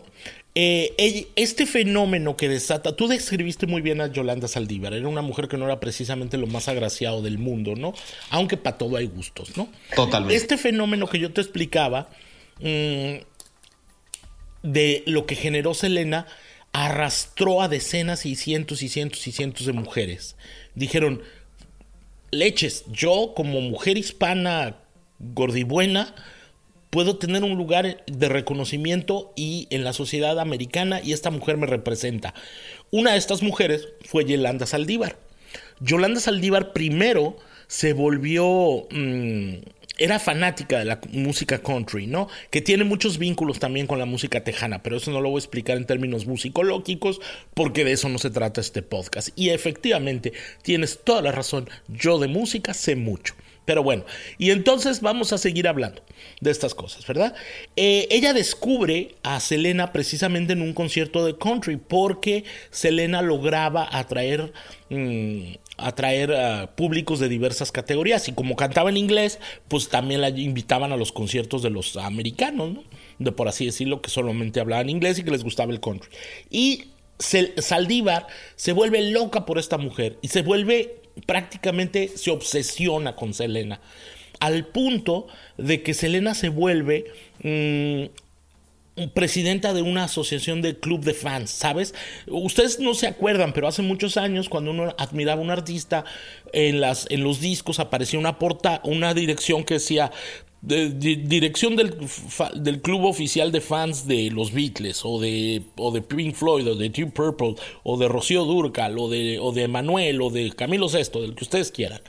Eh, 0.56 1.26
este 1.34 1.66
fenómeno 1.66 2.36
que 2.36 2.48
desata, 2.48 2.94
tú 2.94 3.08
describiste 3.08 3.66
muy 3.66 3.82
bien 3.82 4.00
a 4.00 4.06
Yolanda 4.06 4.46
Saldívar, 4.46 4.94
era 4.94 5.08
una 5.08 5.22
mujer 5.22 5.48
que 5.48 5.56
no 5.56 5.64
era 5.64 5.80
precisamente 5.80 6.38
lo 6.38 6.46
más 6.46 6.68
agraciado 6.68 7.22
del 7.22 7.38
mundo, 7.38 7.74
¿no? 7.74 7.92
Aunque 8.30 8.56
para 8.56 8.78
todo 8.78 8.96
hay 8.96 9.06
gustos, 9.06 9.56
¿no? 9.56 9.68
Totalmente. 9.96 10.36
Este 10.36 10.56
fenómeno 10.56 11.08
que 11.08 11.18
yo 11.18 11.32
te 11.32 11.40
explicaba, 11.40 12.08
mm, 12.60 13.16
de 14.62 15.02
lo 15.06 15.26
que 15.26 15.34
generó 15.34 15.74
Selena, 15.74 16.26
arrastró 16.72 17.60
a 17.60 17.68
decenas 17.68 18.24
y 18.24 18.36
cientos 18.36 18.82
y 18.82 18.88
cientos 18.88 19.26
y 19.26 19.32
cientos 19.32 19.66
de 19.66 19.72
mujeres. 19.72 20.36
Dijeron, 20.76 21.22
leches, 22.30 22.84
yo 22.92 23.32
como 23.34 23.60
mujer 23.60 23.98
hispana 23.98 24.76
gordibuena, 25.18 26.14
puedo 26.94 27.16
tener 27.16 27.42
un 27.42 27.56
lugar 27.56 28.04
de 28.06 28.28
reconocimiento 28.28 29.32
y 29.34 29.66
en 29.70 29.82
la 29.82 29.92
sociedad 29.92 30.38
americana 30.38 31.00
y 31.02 31.12
esta 31.12 31.32
mujer 31.32 31.56
me 31.56 31.66
representa. 31.66 32.34
Una 32.92 33.10
de 33.10 33.18
estas 33.18 33.42
mujeres 33.42 33.88
fue 34.04 34.24
Yolanda 34.24 34.64
Saldívar. 34.64 35.16
Yolanda 35.80 36.20
Saldívar 36.20 36.72
primero 36.72 37.36
se 37.66 37.94
volvió... 37.94 38.86
Mm, 38.92 39.54
era 39.98 40.20
fanática 40.20 40.78
de 40.78 40.84
la 40.84 41.00
música 41.10 41.58
country, 41.58 42.06
¿no? 42.06 42.28
Que 42.50 42.60
tiene 42.60 42.84
muchos 42.84 43.18
vínculos 43.18 43.58
también 43.58 43.88
con 43.88 43.98
la 43.98 44.06
música 44.06 44.44
tejana, 44.44 44.82
pero 44.84 44.96
eso 44.96 45.10
no 45.10 45.20
lo 45.20 45.30
voy 45.30 45.38
a 45.38 45.40
explicar 45.40 45.76
en 45.76 45.86
términos 45.86 46.26
musicológicos 46.26 47.20
porque 47.54 47.84
de 47.84 47.92
eso 47.92 48.08
no 48.08 48.18
se 48.18 48.30
trata 48.30 48.60
este 48.60 48.82
podcast. 48.82 49.30
Y 49.34 49.50
efectivamente, 49.50 50.32
tienes 50.62 51.00
toda 51.02 51.22
la 51.22 51.32
razón, 51.32 51.68
yo 51.88 52.20
de 52.20 52.28
música 52.28 52.72
sé 52.72 52.94
mucho. 52.94 53.34
Pero 53.64 53.82
bueno, 53.82 54.04
y 54.38 54.50
entonces 54.50 55.00
vamos 55.00 55.32
a 55.32 55.38
seguir 55.38 55.68
hablando 55.68 56.02
de 56.40 56.50
estas 56.50 56.74
cosas, 56.74 57.06
¿verdad? 57.06 57.34
Eh, 57.76 58.06
ella 58.10 58.32
descubre 58.32 59.14
a 59.22 59.40
Selena 59.40 59.92
precisamente 59.92 60.52
en 60.52 60.62
un 60.62 60.74
concierto 60.74 61.24
de 61.24 61.36
country 61.38 61.76
porque 61.76 62.44
Selena 62.70 63.22
lograba 63.22 63.88
atraer, 63.90 64.52
mm, 64.90 65.54
atraer 65.78 66.34
a 66.34 66.76
públicos 66.76 67.20
de 67.20 67.28
diversas 67.28 67.72
categorías 67.72 68.28
y 68.28 68.32
como 68.32 68.54
cantaba 68.54 68.90
en 68.90 68.96
inglés, 68.96 69.38
pues 69.68 69.88
también 69.88 70.20
la 70.20 70.28
invitaban 70.28 70.92
a 70.92 70.96
los 70.96 71.12
conciertos 71.12 71.62
de 71.62 71.70
los 71.70 71.96
americanos, 71.96 72.72
¿no? 72.72 72.84
De 73.18 73.32
por 73.32 73.48
así 73.48 73.64
decirlo, 73.64 74.02
que 74.02 74.10
solamente 74.10 74.60
hablaban 74.60 74.90
inglés 74.90 75.18
y 75.18 75.24
que 75.24 75.30
les 75.30 75.42
gustaba 75.42 75.72
el 75.72 75.80
country. 75.80 76.10
Y 76.50 76.84
Saldívar 77.18 78.26
se 78.56 78.72
vuelve 78.72 79.10
loca 79.10 79.46
por 79.46 79.58
esta 79.58 79.78
mujer 79.78 80.18
y 80.20 80.28
se 80.28 80.42
vuelve 80.42 81.03
prácticamente 81.26 82.10
se 82.16 82.30
obsesiona 82.30 83.16
con 83.16 83.34
Selena, 83.34 83.80
al 84.40 84.66
punto 84.66 85.26
de 85.56 85.82
que 85.82 85.94
Selena 85.94 86.34
se 86.34 86.48
vuelve 86.48 87.06
mm, 87.42 88.04
presidenta 89.12 89.74
de 89.74 89.82
una 89.82 90.04
asociación 90.04 90.62
de 90.62 90.78
club 90.78 91.02
de 91.02 91.14
fans, 91.14 91.50
¿sabes? 91.50 91.94
Ustedes 92.28 92.78
no 92.78 92.94
se 92.94 93.08
acuerdan, 93.08 93.52
pero 93.52 93.66
hace 93.66 93.82
muchos 93.82 94.16
años 94.16 94.48
cuando 94.48 94.70
uno 94.70 94.94
admiraba 94.98 95.40
a 95.40 95.44
un 95.44 95.50
artista 95.50 96.04
en, 96.52 96.80
las, 96.80 97.06
en 97.10 97.24
los 97.24 97.40
discos 97.40 97.80
aparecía 97.80 98.20
una 98.20 98.38
porta, 98.38 98.80
una 98.84 99.12
dirección 99.12 99.64
que 99.64 99.74
decía 99.74 100.12
de, 100.66 100.88
dirección 100.88 101.76
del, 101.76 101.94
del, 102.54 102.80
club 102.80 103.04
oficial 103.04 103.52
de 103.52 103.60
fans 103.60 104.06
de 104.06 104.30
los 104.30 104.52
Beatles 104.52 105.04
o 105.04 105.20
de, 105.20 105.62
o 105.76 105.90
de 105.90 106.00
Pink 106.00 106.34
Floyd 106.34 106.66
o 106.68 106.74
de 106.74 106.88
Deep 106.88 107.12
Purple 107.12 107.56
o 107.82 107.98
de 107.98 108.08
Rocío 108.08 108.44
Durcal 108.44 108.98
o 108.98 109.08
de, 109.08 109.38
o 109.38 109.52
de 109.52 109.68
Manuel 109.68 110.22
o 110.22 110.30
de 110.30 110.50
Camilo 110.52 110.88
Sesto, 110.88 111.20
del 111.20 111.34
que 111.34 111.44
ustedes 111.44 111.70
quieran. 111.70 112.00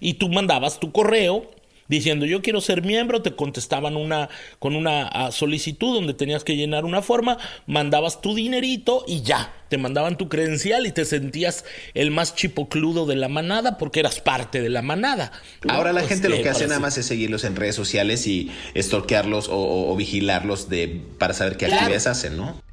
Y 0.00 0.14
tú 0.14 0.28
mandabas 0.28 0.80
tu 0.80 0.90
correo 0.90 1.46
diciendo 1.90 2.24
yo 2.24 2.40
quiero 2.40 2.60
ser 2.60 2.82
miembro, 2.82 3.20
te 3.20 3.34
contestaban 3.34 3.96
una 3.96 4.30
con 4.60 4.76
una 4.76 5.08
ah, 5.08 5.32
solicitud 5.32 5.92
donde 5.92 6.14
tenías 6.14 6.44
que 6.44 6.56
llenar 6.56 6.84
una 6.84 7.02
forma, 7.02 7.36
mandabas 7.66 8.22
tu 8.22 8.34
dinerito 8.34 9.04
y 9.08 9.22
ya, 9.22 9.52
te 9.68 9.76
mandaban 9.76 10.16
tu 10.16 10.28
credencial 10.28 10.86
y 10.86 10.92
te 10.92 11.04
sentías 11.04 11.64
el 11.94 12.12
más 12.12 12.34
chipocludo 12.36 13.06
de 13.06 13.16
la 13.16 13.28
manada 13.28 13.76
porque 13.76 14.00
eras 14.00 14.20
parte 14.20 14.62
de 14.62 14.70
la 14.70 14.82
manada. 14.82 15.32
Ahora 15.68 15.92
la 15.92 16.02
gente 16.02 16.28
lo 16.28 16.40
que 16.40 16.48
hace 16.48 16.68
nada 16.68 16.80
más 16.80 16.96
es 16.96 17.06
seguirlos 17.06 17.42
en 17.44 17.56
redes 17.56 17.74
sociales 17.74 18.26
y 18.26 18.50
estorquearlos 18.74 19.48
o, 19.50 19.94
vigilarlos 19.96 20.68
de 20.68 21.02
para 21.18 21.34
saber 21.34 21.56
qué 21.56 21.66
actividades 21.66 22.06
hacen, 22.06 22.36
¿no? 22.36 22.69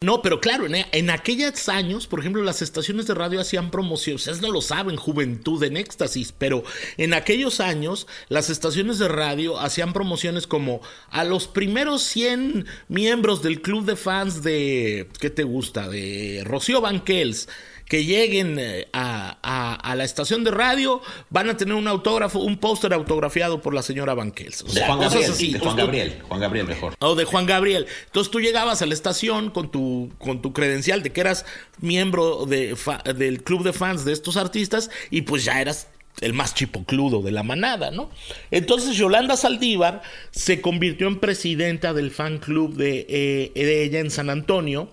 No, 0.00 0.22
pero 0.22 0.40
claro, 0.40 0.64
en, 0.68 1.10
aquellos 1.10 1.68
años, 1.68 2.06
por 2.06 2.20
ejemplo, 2.20 2.44
las 2.44 2.62
estaciones 2.62 3.08
de 3.08 3.14
radio 3.14 3.40
hacían 3.40 3.72
promociones, 3.72 4.20
ustedes 4.20 4.40
no 4.40 4.52
lo 4.52 4.60
saben, 4.60 4.94
Juventud 4.94 5.60
en 5.64 5.76
Éxtasis, 5.76 6.30
pero 6.30 6.62
en 6.98 7.14
aquellos 7.14 7.58
años 7.58 8.06
las 8.28 8.48
estaciones 8.48 9.00
de 9.00 9.08
radio 9.08 9.58
hacían 9.58 9.92
promociones 9.92 10.46
como 10.46 10.82
a 11.10 11.24
los 11.24 11.48
primeros 11.48 12.04
100 12.04 12.64
miembros 12.86 13.42
del 13.42 13.60
club 13.60 13.86
de 13.86 13.96
fans 13.96 14.44
de, 14.44 15.08
¿qué 15.18 15.30
te 15.30 15.42
gusta? 15.42 15.88
De 15.88 16.42
Rocío 16.44 16.80
Banquels 16.80 17.48
que 17.88 18.04
lleguen 18.04 18.58
eh, 18.58 18.86
a, 18.92 19.94
la 19.96 20.04
estación 20.04 20.44
de 20.44 20.50
radio 20.50 21.00
van 21.30 21.48
a 21.48 21.56
tener 21.56 21.74
un 21.74 21.88
autógrafo, 21.88 22.38
un 22.40 22.58
póster 22.58 22.92
autografiado 22.92 23.60
por 23.60 23.74
la 23.74 23.82
señora 23.82 24.14
Banquels. 24.14 24.64
de 24.72 24.82
Juan 24.82 25.00
Gabriel, 25.00 25.58
Juan 25.58 25.76
Gabriel, 25.76 26.22
Juan 26.28 26.40
Gabriel 26.40 26.66
mejor. 26.66 26.94
O 27.00 27.14
de 27.14 27.24
Juan 27.24 27.46
Gabriel. 27.46 27.86
Entonces 28.06 28.30
tú 28.30 28.40
llegabas 28.40 28.82
a 28.82 28.86
la 28.86 28.94
estación 28.94 29.50
con 29.50 29.70
tu, 29.70 30.12
con 30.18 30.42
tu 30.42 30.52
credencial 30.52 31.02
de 31.02 31.10
que 31.10 31.20
eras 31.20 31.46
miembro 31.80 32.44
de, 32.46 32.76
del 33.16 33.42
club 33.42 33.64
de 33.64 33.72
fans 33.72 34.04
de 34.04 34.12
estos 34.12 34.36
artistas 34.36 34.90
y 35.10 35.22
pues 35.22 35.44
ya 35.44 35.60
eras 35.60 35.88
el 36.20 36.34
más 36.34 36.54
chipocludo 36.54 37.22
de 37.22 37.30
la 37.30 37.42
manada, 37.42 37.90
¿no? 37.90 38.10
Entonces 38.50 38.96
Yolanda 38.96 39.36
Saldívar 39.36 40.02
se 40.30 40.60
convirtió 40.60 41.06
en 41.06 41.20
presidenta 41.20 41.94
del 41.94 42.10
fan 42.10 42.38
club 42.38 42.74
de, 42.74 43.06
eh, 43.08 43.52
de 43.54 43.84
ella 43.84 44.00
en 44.00 44.10
San 44.10 44.28
Antonio 44.28 44.90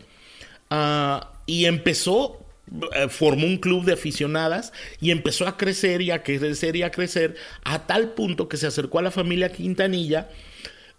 ah, 0.69 1.31
y 1.47 1.65
empezó 1.65 2.44
formó 3.09 3.45
un 3.45 3.57
club 3.57 3.85
de 3.85 3.93
aficionadas 3.93 4.73
y 4.99 5.11
empezó 5.11 5.47
a 5.47 5.57
crecer 5.57 6.01
y 6.01 6.11
a 6.11 6.23
crecer 6.23 6.75
y 6.75 6.83
a 6.83 6.91
crecer 6.91 7.35
a 7.63 7.85
tal 7.85 8.13
punto 8.13 8.49
que 8.49 8.57
se 8.57 8.67
acercó 8.67 8.99
a 8.99 9.03
la 9.03 9.11
familia 9.11 9.51
Quintanilla 9.51 10.29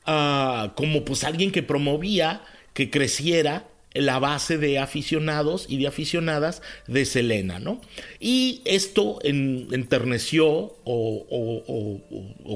ah, 0.05 0.73
como 0.77 1.05
pues 1.05 1.25
alguien 1.25 1.51
que 1.51 1.63
promovía 1.63 2.43
que 2.73 2.91
creciera 2.91 3.67
la 4.01 4.19
base 4.19 4.59
de 4.59 4.79
aficionados 4.79 5.67
y 5.69 5.79
de 5.79 5.87
aficionadas 5.87 6.63
de 6.87 7.05
Selena, 7.05 7.59
¿no? 7.59 7.81
Y 8.21 8.63
esto 8.65 9.19
enterneció 9.23 10.75
o, 10.85 12.01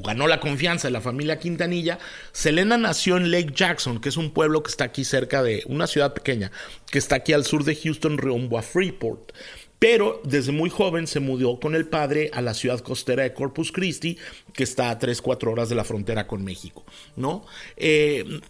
ganó 0.05 0.27
la 0.27 0.41
confianza 0.41 0.89
de 0.89 0.93
la 0.93 1.01
familia 1.01 1.39
Quintanilla. 1.39 1.99
Selena 2.33 2.79
nació 2.79 3.17
en 3.17 3.31
Lake 3.31 3.53
Jackson, 3.55 4.01
que 4.01 4.09
es 4.09 4.17
un 4.17 4.31
pueblo 4.31 4.63
que 4.63 4.71
está 4.71 4.85
aquí 4.85 5.05
cerca 5.05 5.43
de 5.43 5.63
una 5.67 5.87
ciudad 5.87 6.15
pequeña, 6.15 6.51
que 6.91 6.99
está 6.99 7.17
aquí 7.17 7.33
al 7.33 7.45
sur 7.45 7.65
de 7.65 7.77
Houston, 7.77 8.19
rumbo 8.19 8.59
a 8.59 8.63
Freeport. 8.63 9.33
Pero 9.79 10.21
desde 10.25 10.53
muy 10.53 10.69
joven 10.69 11.07
se 11.07 11.21
mudó 11.21 11.59
con 11.59 11.75
el 11.75 11.89
padre 11.89 12.31
a 12.35 12.43
la 12.43 12.53
ciudad 12.53 12.81
costera 12.81 13.23
de 13.23 13.33
Corpus 13.33 13.73
Christi, 13.73 14.19
que 14.53 14.63
está 14.63 14.91
a 14.91 14.99
3, 14.99 15.23
4 15.23 15.51
horas 15.51 15.71
de 15.71 15.75
la 15.75 15.85
frontera 15.85 16.27
con 16.27 16.45
México, 16.45 16.85
¿no? 17.17 17.47
Eh, 17.79 18.41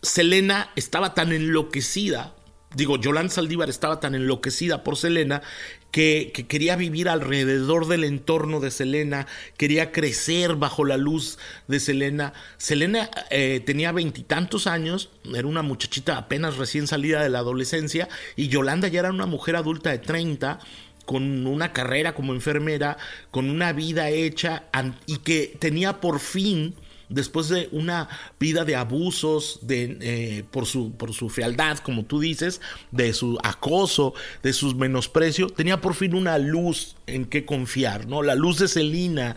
Selena 0.00 0.70
estaba 0.76 1.14
tan 1.14 1.32
enloquecida, 1.32 2.34
digo, 2.78 2.96
Yolanda 2.96 3.32
Saldívar 3.32 3.68
estaba 3.68 3.98
tan 3.98 4.14
enloquecida 4.14 4.84
por 4.84 4.96
Selena 4.96 5.42
que, 5.90 6.32
quería 6.48 6.76
vivir 6.76 7.08
alrededor 7.08 7.88
del 7.88 8.04
entorno 8.04 8.60
de 8.60 8.70
Selena, 8.70 9.26
quería 9.56 9.90
crecer 9.90 10.54
bajo 10.54 10.84
la 10.84 10.96
luz 10.96 11.38
de 11.66 11.80
Selena. 11.80 12.32
Selena 12.56 13.10
eh, 13.30 13.60
tenía 13.66 13.90
veintitantos 13.90 14.68
años, 14.68 15.10
era 15.34 15.48
una 15.48 15.62
muchachita 15.62 16.16
apenas 16.16 16.56
recién 16.56 16.86
salida 16.86 17.20
de 17.20 17.30
la 17.30 17.40
adolescencia, 17.40 18.08
y 18.36 18.46
Yolanda 18.46 18.86
ya 18.86 19.00
era 19.00 19.10
una 19.10 19.26
mujer 19.26 19.56
adulta 19.56 19.90
de 19.90 19.98
30 19.98 20.60
con 21.04 21.46
una 21.46 21.72
carrera 21.72 22.14
como 22.14 22.32
enfermera, 22.32 22.96
con 23.32 23.50
una 23.50 23.72
vida 23.72 24.08
hecha 24.10 24.64
y 25.06 25.18
que 25.18 25.56
tenía 25.58 26.00
por 26.00 26.20
fin 26.20 26.74
después 27.08 27.48
de 27.48 27.68
una 27.72 28.08
vida 28.38 28.64
de 28.64 28.76
abusos, 28.76 29.60
de, 29.62 29.98
eh, 30.00 30.44
por, 30.50 30.66
su, 30.66 30.92
por 30.92 31.12
su 31.12 31.28
fealdad, 31.28 31.78
como 31.78 32.04
tú 32.04 32.20
dices, 32.20 32.60
de 32.90 33.12
su 33.12 33.38
acoso, 33.42 34.14
de 34.42 34.52
su 34.52 34.74
menosprecio, 34.74 35.48
tenía 35.48 35.80
por 35.80 35.94
fin 35.94 36.14
una 36.14 36.38
luz 36.38 36.96
en 37.06 37.24
que 37.24 37.44
confiar, 37.44 38.06
¿no? 38.06 38.22
La 38.22 38.34
luz 38.34 38.58
de 38.58 38.68
Selina, 38.68 39.36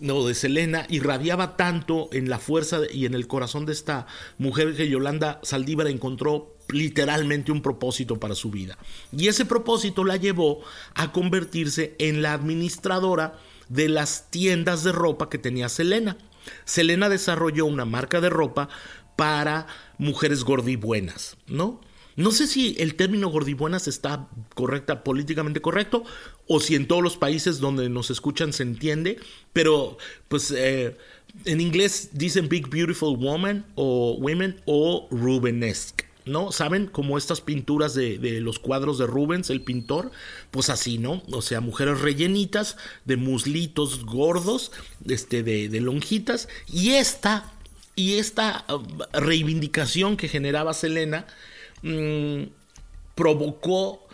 no, 0.00 0.26
de 0.26 0.34
Selena, 0.34 0.86
irradiaba 0.88 1.56
tanto 1.56 2.08
en 2.12 2.30
la 2.30 2.38
fuerza 2.38 2.80
y 2.90 3.04
en 3.04 3.14
el 3.14 3.26
corazón 3.26 3.66
de 3.66 3.72
esta 3.72 4.06
mujer 4.38 4.74
que 4.74 4.88
Yolanda 4.88 5.40
Saldívar 5.42 5.88
encontró 5.88 6.56
literalmente 6.68 7.52
un 7.52 7.62
propósito 7.62 8.18
para 8.18 8.34
su 8.34 8.50
vida. 8.50 8.78
Y 9.16 9.28
ese 9.28 9.44
propósito 9.44 10.04
la 10.04 10.16
llevó 10.16 10.62
a 10.94 11.12
convertirse 11.12 11.94
en 11.98 12.22
la 12.22 12.32
administradora 12.32 13.38
de 13.68 13.88
las 13.88 14.30
tiendas 14.30 14.84
de 14.84 14.92
ropa 14.92 15.28
que 15.28 15.38
tenía 15.38 15.68
Selena. 15.68 16.16
Selena 16.64 17.08
desarrolló 17.08 17.66
una 17.66 17.84
marca 17.84 18.20
de 18.20 18.30
ropa 18.30 18.68
para 19.16 19.66
mujeres 19.98 20.44
gordibuenas, 20.44 21.36
¿no? 21.46 21.80
No 22.16 22.32
sé 22.32 22.46
si 22.46 22.76
el 22.78 22.96
término 22.96 23.28
gordibuenas 23.28 23.88
está 23.88 24.28
correcta, 24.54 25.04
políticamente 25.04 25.62
correcto, 25.62 26.04
o 26.46 26.60
si 26.60 26.74
en 26.74 26.86
todos 26.86 27.02
los 27.02 27.16
países 27.16 27.60
donde 27.60 27.88
nos 27.88 28.10
escuchan 28.10 28.52
se 28.52 28.62
entiende, 28.62 29.18
pero 29.52 29.96
pues 30.28 30.50
eh, 30.50 30.96
en 31.44 31.60
inglés 31.60 32.10
dicen 32.12 32.48
Big 32.48 32.68
Beautiful 32.68 33.16
Woman 33.16 33.64
o 33.74 34.16
Women 34.18 34.60
o 34.66 35.08
Rubenesque. 35.10 36.09
¿No? 36.30 36.52
¿Saben? 36.52 36.86
Como 36.86 37.18
estas 37.18 37.40
pinturas 37.40 37.94
de, 37.94 38.18
los 38.40 38.58
cuadros 38.58 38.98
de 38.98 39.06
Rubens, 39.06 39.50
el 39.50 39.62
pintor, 39.62 40.10
pues 40.50 40.70
así, 40.70 40.98
¿no? 40.98 41.22
O 41.32 41.42
sea, 41.42 41.60
mujeres 41.60 42.00
rellenitas, 42.00 42.76
de 43.04 43.16
muslitos 43.16 44.04
gordos, 44.04 44.72
este, 45.06 45.42
de, 45.42 45.80
lonjitas, 45.80 46.48
y 46.72 46.90
esta, 46.90 47.52
y 47.96 48.14
esta 48.14 48.64
uh, 48.68 49.18
reivindicación 49.18 50.16
que 50.16 50.28
generaba 50.28 50.74
Selena 50.74 51.26
mm, 51.82 52.44
provocó 53.14 54.06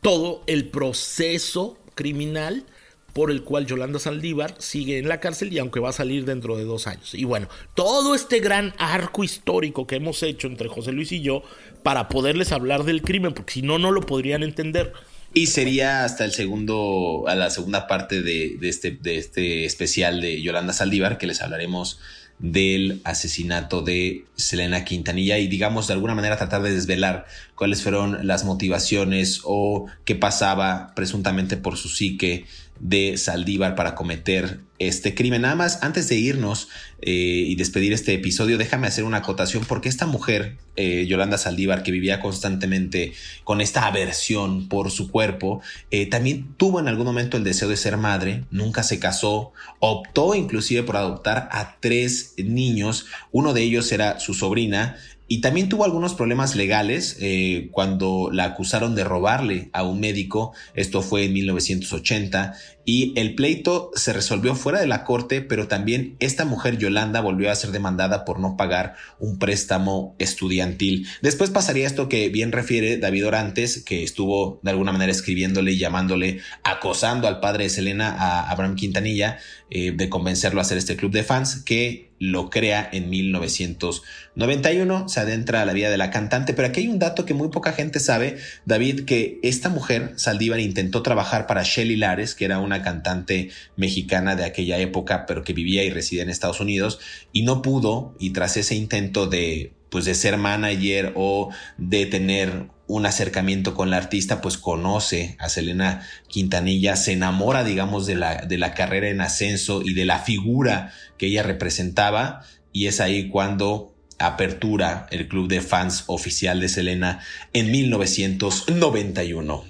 todo 0.00 0.42
el 0.46 0.68
proceso 0.68 1.78
criminal 1.94 2.64
por 3.12 3.30
el 3.30 3.42
cual 3.42 3.66
Yolanda 3.66 3.98
Saldívar 3.98 4.54
sigue 4.58 4.98
en 4.98 5.08
la 5.08 5.20
cárcel 5.20 5.52
y 5.52 5.58
aunque 5.58 5.80
va 5.80 5.90
a 5.90 5.92
salir 5.92 6.24
dentro 6.24 6.56
de 6.56 6.64
dos 6.64 6.86
años. 6.86 7.14
Y 7.14 7.24
bueno, 7.24 7.48
todo 7.74 8.14
este 8.14 8.40
gran 8.40 8.74
arco 8.78 9.24
histórico 9.24 9.86
que 9.86 9.96
hemos 9.96 10.22
hecho 10.22 10.46
entre 10.46 10.68
José 10.68 10.92
Luis 10.92 11.12
y 11.12 11.20
yo 11.20 11.42
para 11.82 12.08
poderles 12.08 12.52
hablar 12.52 12.84
del 12.84 13.02
crimen, 13.02 13.34
porque 13.34 13.54
si 13.54 13.62
no, 13.62 13.78
no 13.78 13.90
lo 13.90 14.02
podrían 14.02 14.42
entender. 14.42 14.92
Y 15.34 15.48
sería 15.48 16.04
hasta 16.04 16.24
el 16.24 16.32
segundo, 16.32 17.24
a 17.28 17.34
la 17.34 17.50
segunda 17.50 17.86
parte 17.86 18.22
de, 18.22 18.58
este, 18.62 18.92
de 18.92 19.18
este 19.18 19.64
especial 19.64 20.20
de 20.20 20.40
Yolanda 20.40 20.72
Saldívar, 20.72 21.18
que 21.18 21.26
les 21.26 21.42
hablaremos 21.42 21.98
del 22.38 23.00
asesinato 23.04 23.82
de 23.82 24.24
Selena 24.36 24.84
Quintanilla 24.84 25.38
y 25.38 25.48
digamos 25.48 25.88
de 25.88 25.94
alguna 25.94 26.14
manera 26.14 26.36
tratar 26.36 26.62
de 26.62 26.72
desvelar 26.72 27.26
cuáles 27.58 27.82
fueron 27.82 28.26
las 28.26 28.44
motivaciones 28.44 29.40
o 29.42 29.86
qué 30.04 30.14
pasaba 30.14 30.92
presuntamente 30.94 31.56
por 31.56 31.76
su 31.76 31.88
psique 31.88 32.46
de 32.80 33.16
Saldívar 33.16 33.74
para 33.74 33.96
cometer 33.96 34.60
este 34.78 35.16
crimen. 35.16 35.42
Nada 35.42 35.56
más, 35.56 35.82
antes 35.82 36.08
de 36.08 36.16
irnos 36.16 36.68
eh, 37.02 37.10
y 37.12 37.56
despedir 37.56 37.92
este 37.92 38.14
episodio, 38.14 38.58
déjame 38.58 38.86
hacer 38.86 39.02
una 39.02 39.18
acotación 39.18 39.64
porque 39.64 39.88
esta 39.88 40.06
mujer, 40.06 40.56
eh, 40.76 41.04
Yolanda 41.08 41.38
Saldívar, 41.38 41.82
que 41.82 41.90
vivía 41.90 42.20
constantemente 42.20 43.12
con 43.42 43.60
esta 43.60 43.86
aversión 43.86 44.68
por 44.68 44.92
su 44.92 45.10
cuerpo, 45.10 45.60
eh, 45.90 46.06
también 46.06 46.54
tuvo 46.56 46.78
en 46.78 46.86
algún 46.86 47.06
momento 47.06 47.36
el 47.36 47.42
deseo 47.42 47.68
de 47.68 47.76
ser 47.76 47.96
madre, 47.96 48.44
nunca 48.52 48.84
se 48.84 49.00
casó, 49.00 49.52
optó 49.80 50.36
inclusive 50.36 50.84
por 50.84 50.96
adoptar 50.96 51.48
a 51.50 51.78
tres 51.80 52.34
niños, 52.36 53.06
uno 53.32 53.52
de 53.52 53.62
ellos 53.62 53.90
era 53.90 54.20
su 54.20 54.34
sobrina, 54.34 54.96
y 55.28 55.42
también 55.42 55.68
tuvo 55.68 55.84
algunos 55.84 56.14
problemas 56.14 56.56
legales 56.56 57.18
eh, 57.20 57.68
cuando 57.70 58.30
la 58.32 58.44
acusaron 58.44 58.94
de 58.94 59.04
robarle 59.04 59.68
a 59.74 59.82
un 59.82 60.00
médico. 60.00 60.54
Esto 60.74 61.02
fue 61.02 61.26
en 61.26 61.34
1980 61.34 62.54
y 62.86 63.12
el 63.20 63.34
pleito 63.34 63.90
se 63.94 64.14
resolvió 64.14 64.54
fuera 64.54 64.80
de 64.80 64.86
la 64.86 65.04
corte, 65.04 65.42
pero 65.42 65.68
también 65.68 66.16
esta 66.20 66.46
mujer 66.46 66.78
Yolanda 66.78 67.20
volvió 67.20 67.50
a 67.50 67.54
ser 67.54 67.72
demandada 67.72 68.24
por 68.24 68.40
no 68.40 68.56
pagar 68.56 68.94
un 69.18 69.38
préstamo 69.38 70.16
estudiantil. 70.18 71.06
Después 71.20 71.50
pasaría 71.50 71.86
esto 71.86 72.08
que 72.08 72.30
bien 72.30 72.50
refiere 72.50 72.96
David 72.96 73.26
Orantes, 73.26 73.84
que 73.84 74.02
estuvo 74.04 74.58
de 74.62 74.70
alguna 74.70 74.92
manera 74.92 75.12
escribiéndole 75.12 75.72
y 75.72 75.78
llamándole, 75.78 76.40
acosando 76.64 77.28
al 77.28 77.40
padre 77.40 77.64
de 77.64 77.70
Selena, 77.70 78.16
a 78.18 78.50
Abraham 78.50 78.76
Quintanilla, 78.76 79.38
eh, 79.68 79.92
de 79.94 80.08
convencerlo 80.08 80.60
a 80.60 80.62
hacer 80.62 80.78
este 80.78 80.96
club 80.96 81.12
de 81.12 81.24
fans, 81.24 81.62
que 81.62 82.07
lo 82.18 82.50
crea 82.50 82.88
en 82.92 83.10
1991, 83.10 85.08
se 85.08 85.20
adentra 85.20 85.62
a 85.62 85.64
la 85.64 85.72
vida 85.72 85.90
de 85.90 85.96
la 85.96 86.10
cantante, 86.10 86.54
pero 86.54 86.68
aquí 86.68 86.80
hay 86.80 86.88
un 86.88 86.98
dato 86.98 87.24
que 87.24 87.34
muy 87.34 87.48
poca 87.48 87.72
gente 87.72 88.00
sabe, 88.00 88.38
David, 88.64 89.04
que 89.04 89.38
esta 89.42 89.68
mujer, 89.68 90.12
Saldívar, 90.16 90.60
intentó 90.60 91.02
trabajar 91.02 91.46
para 91.46 91.62
Shelly 91.62 91.96
Lares, 91.96 92.34
que 92.34 92.44
era 92.44 92.58
una 92.58 92.82
cantante 92.82 93.50
mexicana 93.76 94.36
de 94.36 94.44
aquella 94.44 94.78
época, 94.78 95.26
pero 95.26 95.44
que 95.44 95.52
vivía 95.52 95.84
y 95.84 95.90
residía 95.90 96.22
en 96.22 96.30
Estados 96.30 96.60
Unidos, 96.60 96.98
y 97.32 97.42
no 97.42 97.62
pudo, 97.62 98.14
y 98.18 98.30
tras 98.30 98.56
ese 98.56 98.74
intento 98.74 99.26
de, 99.26 99.72
pues, 99.90 100.04
de 100.04 100.14
ser 100.14 100.36
manager 100.38 101.12
o 101.14 101.50
de 101.76 102.06
tener 102.06 102.68
un 102.88 103.06
acercamiento 103.06 103.74
con 103.74 103.90
la 103.90 103.98
artista, 103.98 104.40
pues 104.40 104.58
conoce 104.58 105.36
a 105.38 105.48
Selena 105.48 106.02
Quintanilla, 106.26 106.96
se 106.96 107.12
enamora, 107.12 107.62
digamos, 107.62 108.06
de 108.06 108.16
la, 108.16 108.36
de 108.36 108.58
la 108.58 108.74
carrera 108.74 109.08
en 109.08 109.20
ascenso 109.20 109.82
y 109.82 109.92
de 109.94 110.06
la 110.06 110.18
figura 110.18 110.92
que 111.18 111.26
ella 111.26 111.44
representaba, 111.44 112.42
y 112.72 112.86
es 112.86 113.00
ahí 113.00 113.28
cuando 113.28 113.94
apertura 114.18 115.06
el 115.10 115.28
club 115.28 115.48
de 115.48 115.60
fans 115.60 116.04
oficial 116.06 116.60
de 116.60 116.68
Selena 116.68 117.20
en 117.52 117.70
1991. 117.70 119.64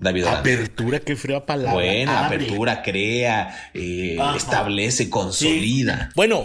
David 0.00 0.24
Apertura, 0.24 0.98
qué 0.98 1.14
fría 1.14 1.46
palabra. 1.46 1.74
Bueno, 1.74 2.10
apertura, 2.10 2.82
crea, 2.82 3.70
eh, 3.72 4.18
establece, 4.34 5.08
consolida. 5.08 6.10
Bueno, 6.16 6.44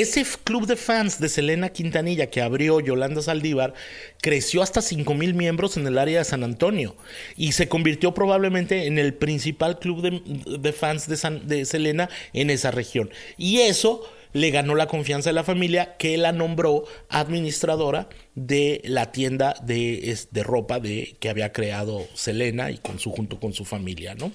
ese 0.00 0.24
club 0.44 0.66
de 0.66 0.76
fans 0.76 1.18
de 1.20 1.28
Selena 1.28 1.70
Quintanilla 1.70 2.28
que 2.28 2.42
abrió 2.42 2.80
Yolanda 2.80 3.22
Saldívar 3.22 3.74
creció 4.20 4.62
hasta 4.62 4.82
5 4.82 5.14
mil 5.14 5.34
miembros 5.34 5.76
en 5.76 5.86
el 5.86 5.98
área 5.98 6.18
de 6.18 6.24
San 6.24 6.44
Antonio 6.44 6.96
y 7.36 7.52
se 7.52 7.68
convirtió 7.68 8.12
probablemente 8.12 8.86
en 8.86 8.98
el 8.98 9.14
principal 9.14 9.78
club 9.78 10.02
de, 10.02 10.72
fans 10.72 11.08
de, 11.08 11.40
de 11.44 11.64
Selena 11.64 12.08
en 12.32 12.50
esa 12.50 12.70
región. 12.70 13.10
Y 13.38 13.60
eso 13.60 14.08
le 14.36 14.50
ganó 14.50 14.74
la 14.74 14.86
confianza 14.86 15.30
de 15.30 15.34
la 15.34 15.44
familia 15.44 15.96
que 15.96 16.18
la 16.18 16.30
nombró 16.30 16.84
administradora 17.08 18.10
de 18.34 18.82
la 18.84 19.10
tienda 19.10 19.56
de, 19.62 20.14
de 20.30 20.42
ropa 20.42 20.78
de, 20.78 21.16
que 21.20 21.30
había 21.30 21.54
creado 21.54 22.06
Selena 22.12 22.70
y 22.70 22.76
con 22.76 22.98
su, 22.98 23.12
junto 23.12 23.40
con 23.40 23.54
su 23.54 23.64
familia, 23.64 24.14
¿no? 24.14 24.30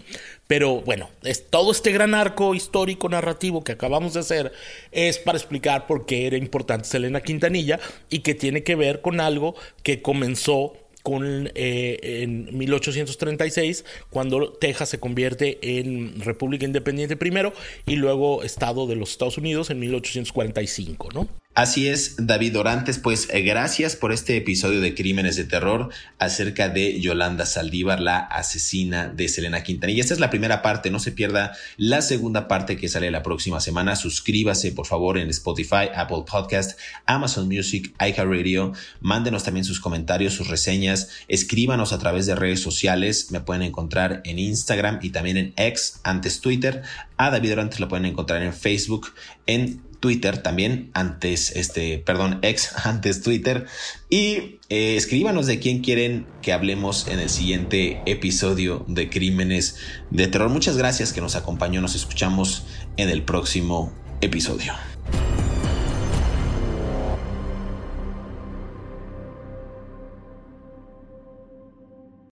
Pero 0.47 0.81
bueno, 0.81 1.09
es, 1.21 1.47
todo 1.51 1.71
este 1.71 1.91
gran 1.91 2.15
arco 2.15 2.55
histórico 2.55 3.09
narrativo 3.09 3.63
que 3.63 3.73
acabamos 3.73 4.15
de 4.15 4.21
hacer 4.21 4.51
es 4.91 5.19
para 5.19 5.37
explicar 5.37 5.85
por 5.85 6.07
qué 6.07 6.25
era 6.25 6.35
importante 6.35 6.89
Selena 6.89 7.21
Quintanilla 7.21 7.79
y 8.09 8.19
que 8.19 8.33
tiene 8.33 8.63
que 8.63 8.73
ver 8.73 9.01
con 9.01 9.21
algo 9.21 9.53
que 9.83 10.01
comenzó 10.01 10.73
con, 11.03 11.51
eh, 11.55 12.21
en 12.23 12.57
1836, 12.57 13.85
cuando 14.09 14.51
Texas 14.53 14.89
se 14.89 14.99
convierte 14.99 15.59
en 15.79 16.21
República 16.21 16.65
Independiente 16.65 17.15
primero 17.15 17.53
y 17.85 17.95
luego 17.95 18.43
Estado 18.43 18.87
de 18.87 18.95
los 18.95 19.11
Estados 19.11 19.37
Unidos 19.37 19.69
en 19.69 19.79
1845, 19.79 21.09
¿no? 21.13 21.27
Así 21.53 21.89
es, 21.89 22.15
David 22.17 22.57
Orantes, 22.57 22.97
pues 22.97 23.27
eh, 23.29 23.41
gracias 23.41 23.97
por 23.97 24.13
este 24.13 24.37
episodio 24.37 24.79
de 24.79 24.95
Crímenes 24.95 25.35
de 25.35 25.43
Terror 25.43 25.89
acerca 26.17 26.69
de 26.69 27.01
Yolanda 27.01 27.45
Saldívar, 27.45 27.99
la 27.99 28.19
asesina 28.19 29.09
de 29.09 29.27
Selena 29.27 29.61
Quintanilla. 29.61 29.99
Esta 29.99 30.13
es 30.13 30.21
la 30.21 30.29
primera 30.29 30.61
parte, 30.61 30.91
no 30.91 30.99
se 30.99 31.11
pierda 31.11 31.51
la 31.75 32.01
segunda 32.01 32.47
parte 32.47 32.77
que 32.77 32.87
sale 32.87 33.11
la 33.11 33.21
próxima 33.21 33.59
semana. 33.59 33.97
Suscríbase, 33.97 34.71
por 34.71 34.85
favor, 34.85 35.17
en 35.17 35.29
Spotify, 35.29 35.89
Apple 35.93 36.23
Podcast, 36.25 36.79
Amazon 37.05 37.49
Music, 37.49 37.93
iHeartRadio. 37.99 38.71
Mándenos 39.01 39.43
también 39.43 39.65
sus 39.65 39.81
comentarios, 39.81 40.33
sus 40.33 40.47
reseñas. 40.47 41.09
Escríbanos 41.27 41.91
a 41.91 41.99
través 41.99 42.27
de 42.27 42.35
redes 42.35 42.61
sociales. 42.61 43.29
Me 43.29 43.41
pueden 43.41 43.63
encontrar 43.63 44.21
en 44.23 44.39
Instagram 44.39 44.99
y 45.01 45.09
también 45.09 45.35
en 45.35 45.53
X, 45.57 45.99
antes 46.03 46.39
Twitter, 46.39 46.83
A 47.21 47.29
David 47.29 47.51
Orantes 47.51 47.79
lo 47.79 47.87
pueden 47.87 48.07
encontrar 48.07 48.41
en 48.41 48.51
Facebook, 48.51 49.13
en 49.45 49.79
Twitter 49.99 50.41
también, 50.41 50.89
antes, 50.95 51.55
este, 51.55 51.99
perdón, 51.99 52.39
ex, 52.41 52.75
antes 52.83 53.21
Twitter. 53.21 53.67
Y 54.09 54.57
eh, 54.69 54.95
escríbanos 54.95 55.45
de 55.45 55.59
quién 55.59 55.83
quieren 55.83 56.25
que 56.41 56.51
hablemos 56.51 57.07
en 57.07 57.19
el 57.19 57.29
siguiente 57.29 58.01
episodio 58.07 58.85
de 58.87 59.11
Crímenes 59.11 59.77
de 60.09 60.25
Terror. 60.29 60.49
Muchas 60.49 60.77
gracias 60.77 61.13
que 61.13 61.21
nos 61.21 61.35
acompañó. 61.35 61.79
Nos 61.79 61.93
escuchamos 61.93 62.65
en 62.97 63.09
el 63.09 63.21
próximo 63.21 63.93
episodio. 64.21 64.73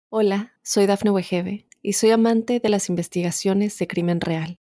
Hola, 0.10 0.54
soy 0.64 0.88
Dafne 0.88 1.12
Wegebe 1.12 1.68
y 1.84 1.94
soy 1.94 2.10
amante 2.10 2.60
de 2.60 2.70
las 2.70 2.90
investigaciones 2.90 3.78
de 3.78 3.88
crimen 3.88 4.20
real. 4.20 4.58